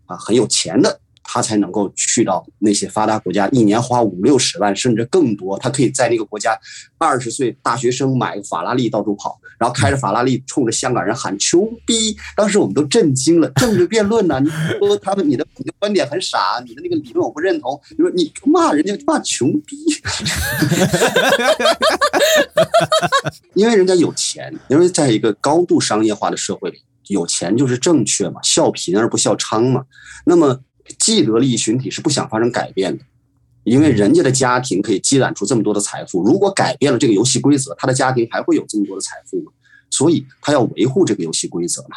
[0.06, 1.00] 啊，很有钱的。
[1.24, 5.58] 他才能够去到那些发达国家，一年花五六十万甚至更多。
[5.58, 6.56] 他可以在那个国家，
[6.98, 12.16] 二十岁大学生买个法拉利到处跑，然后开着法拉利冲着香港人喊“穷逼”。
[12.36, 13.50] 当时我们都震惊了。
[13.56, 17.80] 政治辩论呢、你说他们你的你的观点很傻，你的那个理论我不认同。
[17.90, 19.74] 你说你骂人家骂穷逼，
[23.54, 29.84] 因为人家有钱，因为在一个高度商业化的社会里，有钱就是正确嘛，笑贫而不笑娼嘛。
[30.26, 30.60] 那么
[30.98, 33.04] 既得利益群体是不想发生改变的，
[33.62, 39.52] 因为人家的家庭可以积攒出这么多的财富，如果改变了这个游戏规则，他的家庭还会有这么多的财富吗？
[39.90, 41.96] 所以他要维护这个游戏规则嘛，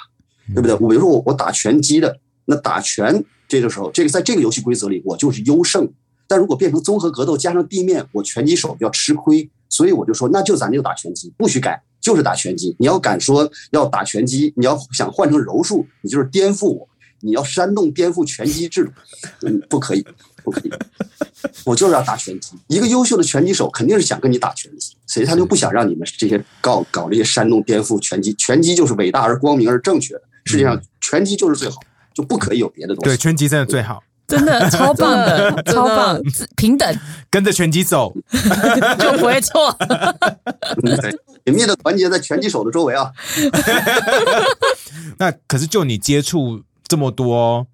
[0.53, 0.73] 对不对？
[0.75, 5.89] 我比如说我我打拳击的，那打拳这个时候，这个在这个游戏规则里我就是优胜，
[6.27, 12.75] 但如果变成综合格斗加上地面，我拳击手要吃亏，所以我就说那就咱就打拳击，不许改，就是打拳击。
[12.77, 16.87] 你要敢说要打拳击，你要想换成柔术，你就是颠覆我。
[17.21, 18.91] 你要煽动颠覆拳击制度，
[19.41, 20.05] 嗯，不可以，
[20.43, 20.71] 不可以。
[21.65, 22.53] 我就是要打拳击。
[22.67, 28.33] 一个优秀的拳击手肯定是想跟你打拳击，所以他就不想让你们这些搞搞这些煽动颠覆拳击。
[28.35, 31.79] 拳击就是伟大而光明而正确的，世界上拳击就是最好，
[32.13, 33.09] 就不可以有别的东西。
[33.09, 36.21] 对，拳击真的最好，真的 超棒的，超棒，
[36.55, 36.99] 平等
[37.29, 38.13] 跟着拳击走。
[38.99, 39.75] 就不会错。
[40.81, 41.11] 对，
[41.45, 43.11] 紧密的团结在拳击手的周围啊。
[45.19, 47.67] 那可是就你接触这么多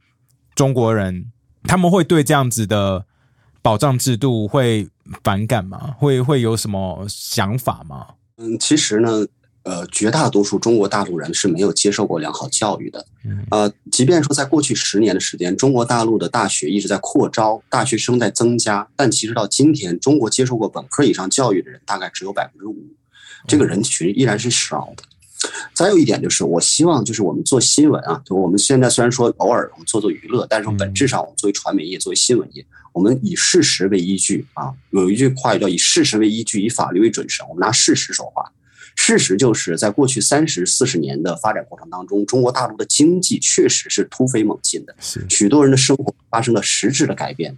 [0.56, 1.32] 中国人，
[1.64, 3.06] 他们会对这样子的
[3.62, 4.90] 保障制度会
[5.24, 5.96] 反感吗？
[5.98, 8.08] 会会有什么想法吗？
[8.38, 9.26] 嗯，其实呢，
[9.64, 13.06] 呃，绝大多数中国大陆人是没有接受过良好教育的。
[13.52, 22.76] 呃，即便说在过去十年的时间，中国大陆的大学一直在扩招，大学生在增加，但其实到今天，中国接受过本科以上教育的人大概只有百分之五，
[23.48, 25.04] 这个人群依然是少的。
[25.74, 34.74] 再有一点就是，我希望就是我们做新闻啊，就我们现在虽然说偶尔我们做做娱乐，但是本质上我们作为传媒业、作为新闻业，我们以事实为依据啊。
[34.92, 38.52] 有一句话叫“以事实为依据，以法律为准绳”，我们拿事实说话。
[38.96, 44.96] 事实就是在过去三十四十年的发展过程当中，中国大陆的经济确实是突飞猛进的，
[45.28, 47.58] 许多人的生活发生了实质的改变。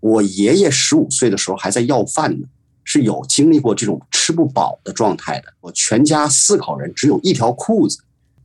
[0.00, 2.46] 我爷爷十五岁的时候还在要饭呢，
[2.84, 5.52] 是有经历过这种吃不饱的状态的。
[5.60, 7.98] 我全家四口人只有一条裤子，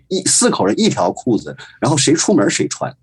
[0.07, 2.95] 一四口人一条裤子，然后谁出门谁穿，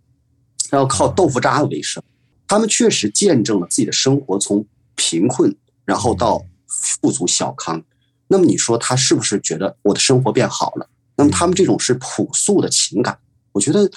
[0.71, 2.03] 然后靠豆腐渣为生。
[2.47, 4.65] 他们确实见证了自己的生活从
[4.95, 7.83] 贫困，然后到富足小康。
[8.29, 10.89] 那么你说他是不是觉得我的生活变好了？
[11.17, 13.19] 那么他们这种是朴素的情感，
[13.53, 13.91] 我觉得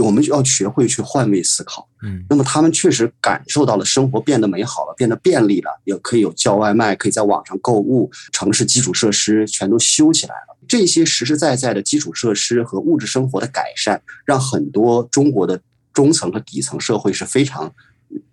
[0.00, 1.88] 我们就要学会去换位思考。
[2.02, 10.56] 嗯那么他们确实感受到了生活变得美好了，变得便利了，也可以有叫外卖，可以在网上购物，城市基础设施全都修起来了。
[10.68, 15.60] 这些实实在在的基础设施和物质生活的改善，让很多中国的
[15.92, 17.72] 中层和底层社会是非常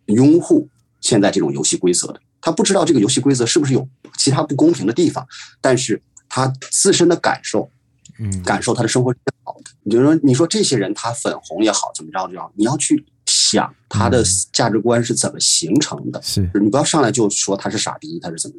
[0.06, 0.68] 拥护
[1.02, 2.20] 现在这种游戏规则的。
[2.42, 3.88] 他不知道这个游戏规则是不是有
[4.18, 5.26] 其他不公平的地方，
[5.60, 6.00] 但是
[6.30, 7.72] 他自身的感受
[8.20, 9.72] 嗯，感受他的生活是好的。
[9.84, 16.22] 你就说，你说这些人他粉红也好，怎么着就好，你要去想他的价值观是怎么形成的。
[16.22, 18.56] 是你不要上来就说他是傻逼，他是怎么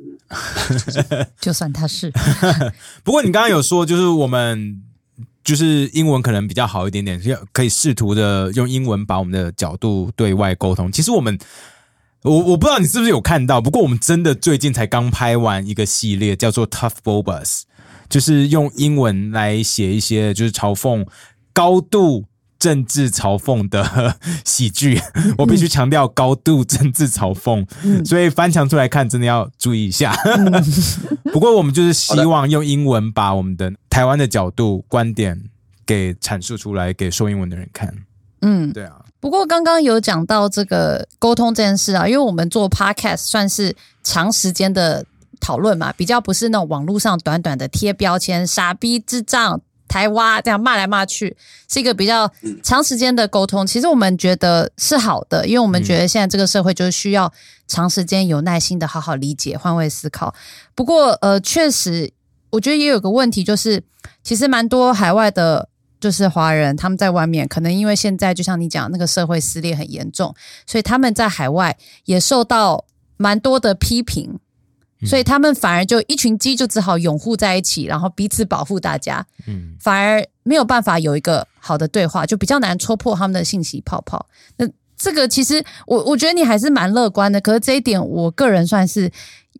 [1.08, 1.28] 的。
[1.40, 2.12] 就算他是，
[3.04, 4.82] 不过你刚刚有说，就是我们
[5.44, 10.90] 就是英文可能比较好一点点，要可以试图的用英文把我们的角度对外沟通。
[10.90, 11.38] 其实我们，
[12.22, 17.62] 我我不知道你是不是有看到，不过我们真的最近才刚拍完一个系列，叫做 Tough Bobas，
[18.08, 21.06] 就是用英文来写一些就是嘲讽
[21.52, 22.24] 高度。
[22.58, 24.98] 政治嘲讽的喜剧，
[25.36, 27.64] 我必须强调高度政治嘲讽，
[28.02, 30.16] 所以翻墙出来看真的要注意一下。
[31.30, 35.38] 不过我们就是希望用英文把我们的台湾的角度、观点
[35.84, 37.94] 给阐述出来，给说英文的人看。
[38.40, 45.04] 嗯，对啊，不过刚刚有讲到这个沟通这件事啊，因为我们做 podcast 算是长时间的
[45.40, 51.36] 讨论嘛，比较不是那种网络上短短的贴标签、傻逼、智障、台湾这样骂来骂去，
[51.68, 52.30] 是一个比较
[52.62, 53.66] 长时间的沟通。
[53.66, 57.32] 其实我们觉得是好的，因为我们觉得现在这个社会就是需要
[57.66, 60.34] 长时间有耐心的好好理解、换位思考。
[60.74, 62.12] 不过呃，确实
[62.50, 63.82] 我觉得也有个问题，就是
[64.22, 65.68] 其实蛮多海外的。
[65.98, 70.32] 就是华人，他们在外面可能因为现在就像你讲，那个社会撕裂很严重，
[70.66, 72.84] 所以他们在海外也受到
[73.16, 74.38] 蛮多的批评，
[75.04, 84.26] 所以他们反而就一群鸡就只好拥护在一起，然后彼此保护大家，嗯，反而没有办法有一个好的对话，就比较难戳破他们的信息泡泡。
[84.56, 84.66] 那
[84.96, 89.10] 这个其实我我觉得你还是蛮乐观的，可是这一点我个人算是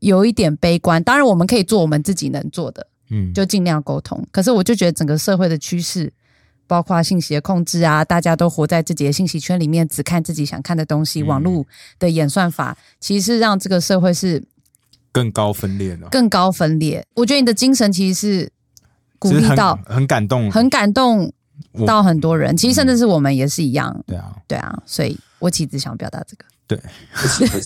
[0.01, 1.03] 有一点悲观。
[1.03, 4.27] 当然，我们可以做我们自己能做的，嗯，就尽量沟通。
[4.31, 6.13] 可是我就觉得整个社会的趋势。
[6.69, 11.23] 包括信息的控制啊，大家都活在自己的信息圈里面，只看自己想看的东西。
[11.23, 11.65] 嗯网络
[11.97, 14.43] 的演算法其实是让这个社会是
[15.17, 17.03] 更高分裂呢，更高分裂。
[17.15, 18.53] 我觉得你的精神其实是
[19.19, 21.33] 鼓励到、很感动，很感动
[21.87, 22.55] 到很多人。
[22.55, 24.83] 其实甚至是我们也是一样，对啊，对啊。
[24.85, 26.45] 所以我其实想表达这个。
[26.69, 26.79] 对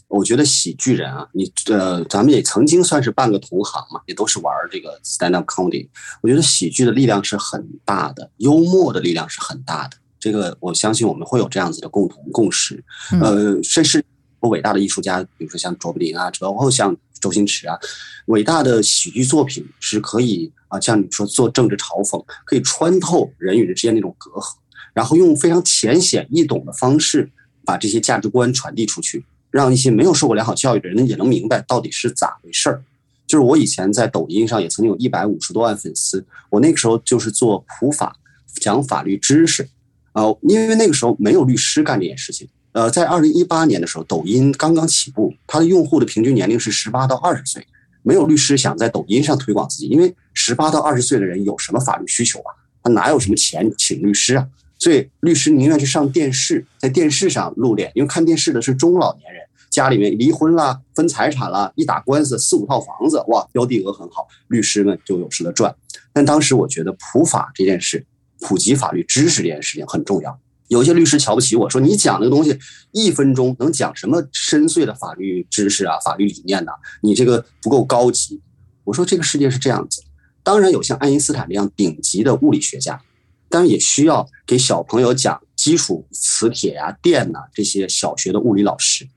[0.07, 5.89] 我觉得喜剧人啊，你呃，咱们也曾经算是半个同行嘛，也都是玩这个 stand up comedy。
[6.21, 9.97] 我觉得喜剧的力量是很大的，幽默的力量是很大的。
[10.21, 12.85] 这个我相信我们会有这样子的共同共识。
[13.11, 14.05] 嗯呃，甚至
[14.41, 17.79] 伟大的艺术家，比如说像卓别林啊，包括像周星驰啊，
[18.27, 24.55] 伟大的喜剧作品是可以啊，像你说做政治嘲讽，可以穿透人与人之间那种隔阂，
[24.93, 27.31] 然后用非常浅显易懂的方式
[27.65, 29.25] 把这些价值观传递出去。
[29.53, 32.85] 让一些没有受过良好教育的人也能明白到底是咋回事儿。
[33.27, 38.17] 就是我以前在抖音上也曾经有一百五十多万粉丝，我那个时候就是做普法，
[38.61, 39.69] 讲法律知识，
[40.13, 42.49] 呃，因为那个时候没有律师干这件事情。
[42.73, 47.67] 呃，在二零一八年的时候，抖音刚刚起步，它的用户的平均年龄是十八到二十岁，
[48.03, 52.55] 没有律师想在抖音上推广自己，因为十八到二十岁的人有什么法律需求啊？
[52.83, 54.47] 他哪有什么钱请律师啊？
[54.79, 65.75] 所以律师宁愿去上电视，在电视上露脸，因为看电视的是中老年人，家里面离婚啦、分财产啦，一打官司四五套房子，哇，标的额很好，律师们就有事的赚。
[66.13, 68.07] 但当时我觉得普法这件事，
[68.41, 70.39] 普及法律知识这件事情很重要。
[70.71, 72.57] 有些律师瞧不起我说：“你讲那个东西
[72.93, 76.71] 一分钟能讲什么深邃的法律知识啊、法律理念呢？
[77.03, 78.41] 你这个不够高级。”
[78.85, 80.01] 我说：“这个世界是这样子，
[80.45, 83.03] 当然有像爱因斯坦这样顶级的物理学家，
[83.49, 89.09] 当然也需要给小朋友讲基础磁铁呀、电呐这些小学的物理老师。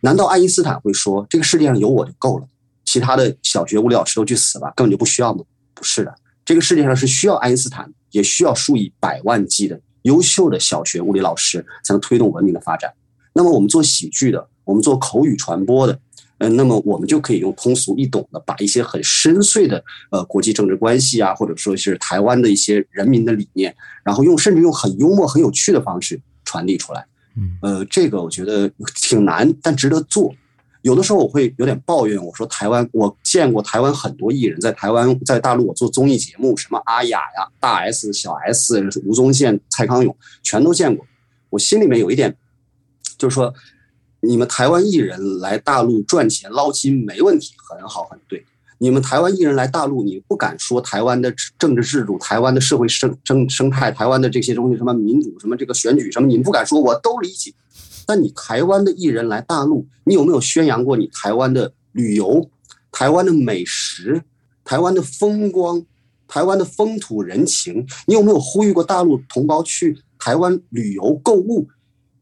[0.00, 2.46] 难道爱因斯坦会说这个世界上有我就够了，
[2.84, 5.42] 其他的小学物理老师都去死吧，根本就不需要吗？
[5.72, 6.14] 不是的，
[6.44, 12.92] 这个世界上是需要爱因斯坦，也需要数以百万计的。”优秀的小学物理老师才能推动文明的发展。
[13.34, 15.98] 那么我们做喜剧的，我们做口语传播的，
[16.38, 23.74] 嗯，那么我们就可以用通俗易懂的，把一些很深邃的呃国际政治关系啊，或者说是台湾的一些人民的理念，
[24.04, 27.06] 然后用甚至用很幽默、很有趣的方式传递出来。
[27.36, 30.34] 嗯，呃，这个我觉得挺难，但值得做。
[30.82, 41.06] 有的时候我会有点抱怨，我说台湾，我见过台湾很多艺人，在台湾在大陆我做综艺节目，什么阿雅呀、大 S、小 S、吴宗宪、蔡康永，全都见过。
[41.50, 42.36] 我心里面有一点，
[43.16, 43.54] 就是说，
[44.20, 48.44] 你们台湾艺人来大陆赚钱捞金没问题，很好很对。
[48.78, 57.54] 你们台湾艺人来大陆，你不敢说台湾的政治制度、台湾的社会生生生态、台湾的这些东西，什么民主、什么这个选举什么，你们不敢说，我都理解。
[58.06, 62.48] 那你台湾的艺人来大陆，你有没有宣扬过你台湾的旅游、
[62.90, 64.22] 台湾的美食、
[64.64, 65.84] 台湾的风光、
[66.26, 67.86] 台湾的风土人情？
[68.06, 71.68] 你有没有呼吁过大陆同胞去台湾旅游购物？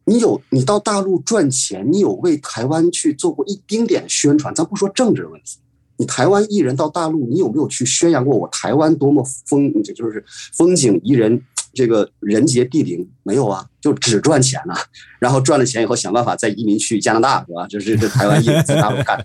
[0.04, 4.52] 你有你到大陆赚钱，你有为台湾去做过一丁点宣传？
[4.54, 5.58] 咱不说政治问题，
[5.98, 10.24] 你台湾艺人到大陆，你有没有去宣扬过我台湾多么风，这就是
[10.54, 11.40] 风景宜人？
[11.72, 14.74] 这个人杰地灵没有啊，就只赚钱了，
[15.18, 17.66] 然后赚了钱以后想办法再移民去加拿大，是吧？
[17.66, 19.24] 就是这台湾人在大陆干。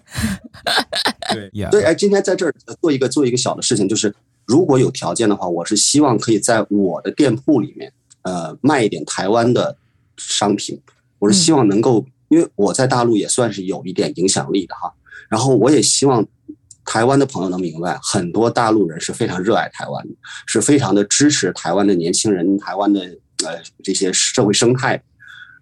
[1.33, 4.13] 对，对，哎，今天在这儿做一个做一个小的事情，就是
[4.45, 7.91] 如果有条件的话，我是希望可以在我的店铺里面，
[8.21, 9.77] 呃，卖一点台湾的
[10.17, 10.79] 商品。
[11.19, 14.93] 我是希望能够，因为我在大陆也算是有一点影响力的哈。
[15.29, 16.25] 然后我也希望。
[16.86, 20.13] 台湾的朋友能明白，很多大陆人是非常热爱台湾的，
[20.45, 23.01] 是非常的支持台湾的年轻人、台湾的
[23.43, 25.01] 呃这些社会生态。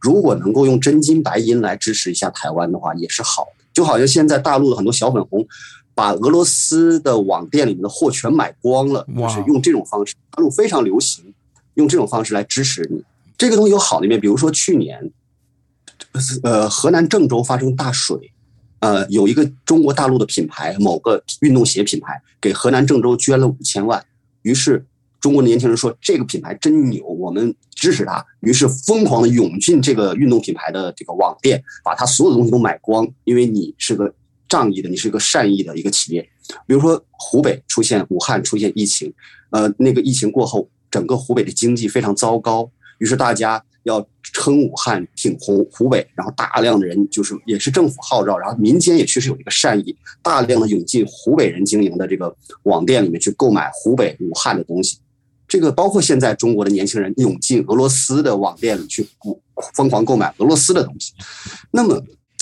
[0.01, 3.63] 如果能够用真金白银来支持一下台湾的话，也是好的。
[3.73, 5.47] 就好像现在大陆的很多小粉红，
[5.95, 11.33] 把俄罗斯的网店里面的货全买光了，就是用这种方式，大陆非常流行，
[11.75, 13.01] 用这种方式来支持你。
[13.37, 15.09] 这个东西有好的一面，比如说去年，
[16.43, 18.32] 呃，河南郑州发生大水。
[18.83, 24.05] 呃，有一个中国大陆的品牌，某个运动鞋品牌给河南郑州捐了五千万，
[24.41, 24.85] 于是
[25.21, 34.13] 中国的年轻人说这个品牌真牛，我们支持他，于是疯狂的涌进这个运动品牌的这个网店，把他所有的东西都买光，因为你是个
[34.49, 36.21] 仗义的，你是个善意的一个企业。
[36.67, 39.13] 比如说湖北出现武汉出现疫情，
[39.51, 43.63] 呃，那个疫情过后，整个湖北的经济非常糟糕，于是大家。
[43.83, 54.97] 要撑武汉，挺湖湖北，然后大量的人就是也是政府号召，然后民间也确实有一个善意，大量的涌进湖北人经营的这个网店里面去购买湖北武汉的东西。
[55.47, 59.07] 这个包括现在中国的年轻人涌进俄罗斯的网店里去
[59.75, 61.13] 疯狂购买俄罗斯的东西。
[61.69, 62.01] 那么，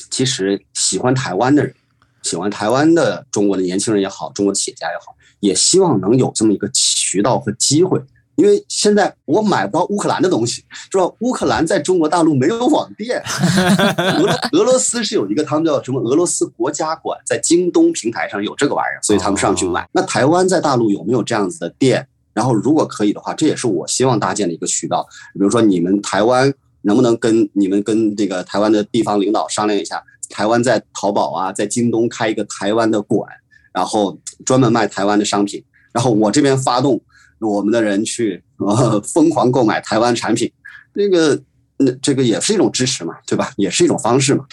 [0.09, 1.75] 其实喜欢台湾的人，
[2.21, 7.99] 喜欢台湾的中国的年轻人也好，中国的企业家也好，也希望能有这么一个渠道和机会。
[8.41, 11.07] 因为现在我买不到乌克兰的东西，是吧？
[11.19, 13.21] 乌克兰在中国大陆没有网店。
[14.17, 16.01] 俄俄罗斯是有一个，他们叫什么？
[16.01, 19.87] 俄罗斯国家馆，在京东平台上有这个玩意儿，所以他们上去买。
[19.91, 22.07] 那台湾在大陆有没有这样子的店？
[22.33, 25.05] 然后如果可以的话，这也是我希望搭建的一个渠道。
[25.33, 33.29] 比如说，你们台湾能不能跟你们跟这个台湾的地方领导商量一下，台湾在淘宝啊，在京东开一个台湾的馆，
[33.71, 35.63] 然后专门卖台湾的商品，
[35.93, 36.99] 然后我这边发动。
[37.41, 40.51] 我们的人去呃疯狂购买台湾产品，
[40.93, 41.41] 那个
[41.77, 43.51] 那这个也是一种支持嘛，对吧？
[43.57, 44.45] 也是一种方式嘛。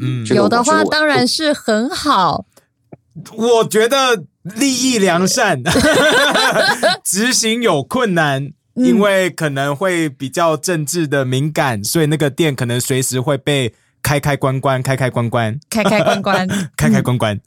[0.00, 2.46] 嗯，有的话当然是很好。
[3.36, 5.60] 我觉得利益良善，
[7.04, 17.38] 执行有困难，因为可能会比较政治的敏感，所以那个店可能随时会被开开关关，开开关关，开开关关， 开开关关。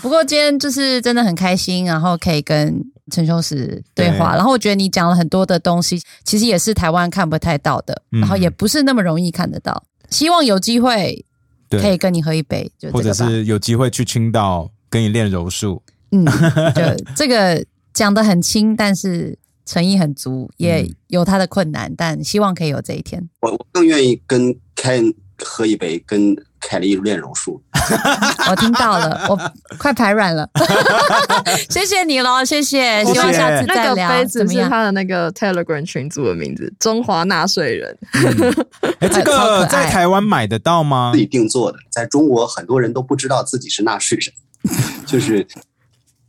[0.00, 9.84] 不过今天就是真的很开心，然后可以跟陈修石对话，然后我觉得你讲了很多的东西，其实也是台湾看不太到的，然后也不是那么容易看得到。
[10.10, 11.24] 希望有机会
[11.70, 15.82] 可以跟你喝一杯，就或者是有机会去青岛跟你练柔术。
[16.10, 16.26] 嗯，
[16.74, 16.82] 就
[17.16, 17.64] 这个
[17.94, 19.38] 讲的很轻，但是
[19.72, 23.26] 诚意很足，也嗯有他的困难，但希望可以有这一天。
[23.40, 27.62] 我我更愿意跟 Ken 喝一杯，跟凯莉练柔术。
[28.50, 30.46] 我听到了，我快排卵了，
[31.70, 34.68] 谢谢你喽，谢谢，希望下次那个再聊，杯子是怎么样？
[34.68, 37.98] 他的那个 Telegram 群组的名字，中华纳税人。
[39.00, 41.18] 哎， 这个在台湾买得到吗自？
[41.18, 44.34] 己定做的，在中国很多人都不知道自己是纳税人，
[45.06, 45.46] 就是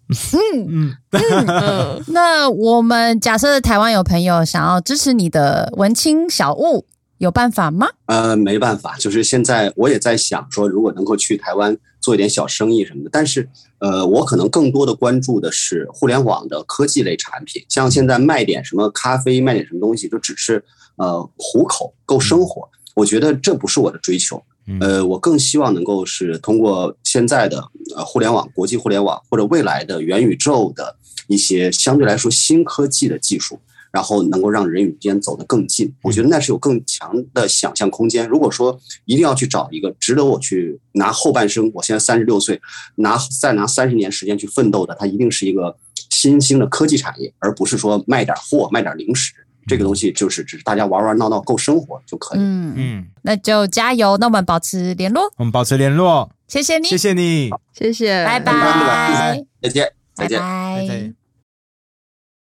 [0.09, 6.85] 嗯，嗯，那我们假设台湾有朋友想要支持你的文青小物，
[7.17, 7.87] 有办法吗？
[8.05, 13.49] 呃没办法，就是现在我也在想说，如果能够去台湾做一点小生意什么的，但是
[13.79, 20.63] 呃，我可能更多的关注的是互联网的科技类产品，像现在卖点什么咖啡，卖点什么东西，就只是
[20.97, 24.43] 呃糊口够生活，我觉得这不是我的追求。
[24.65, 27.63] 嗯呃，我更希望能够是通过现在的
[27.95, 30.95] 呃互联网、国际互联网或者未来的元宇宙的
[31.27, 33.59] 一些相对来说新科技的技术，
[33.91, 35.93] 然后能够让人与间走得更近。
[36.01, 38.27] 我觉得那是有更强的想象空间。
[38.27, 42.61] 如果说一定要去找一个值得我去拿后半生，我现在三十六岁，
[42.95, 45.75] 拿再拿三十年时间去奋斗的，它一定是一个
[46.09, 49.33] 新兴的科技产业，而不是说卖点货、卖点零食。
[49.67, 52.39] 这个东西就是只是大家玩玩闹闹够生活就可以。
[52.39, 60.39] 嗯，嗯，那就加油，那我们保持联络，我们保持联络，谢谢你，谢谢你，谢谢，拜拜拜，再见，再见。
[60.39, 60.85] 拜。
[60.87, 61.22] 再见。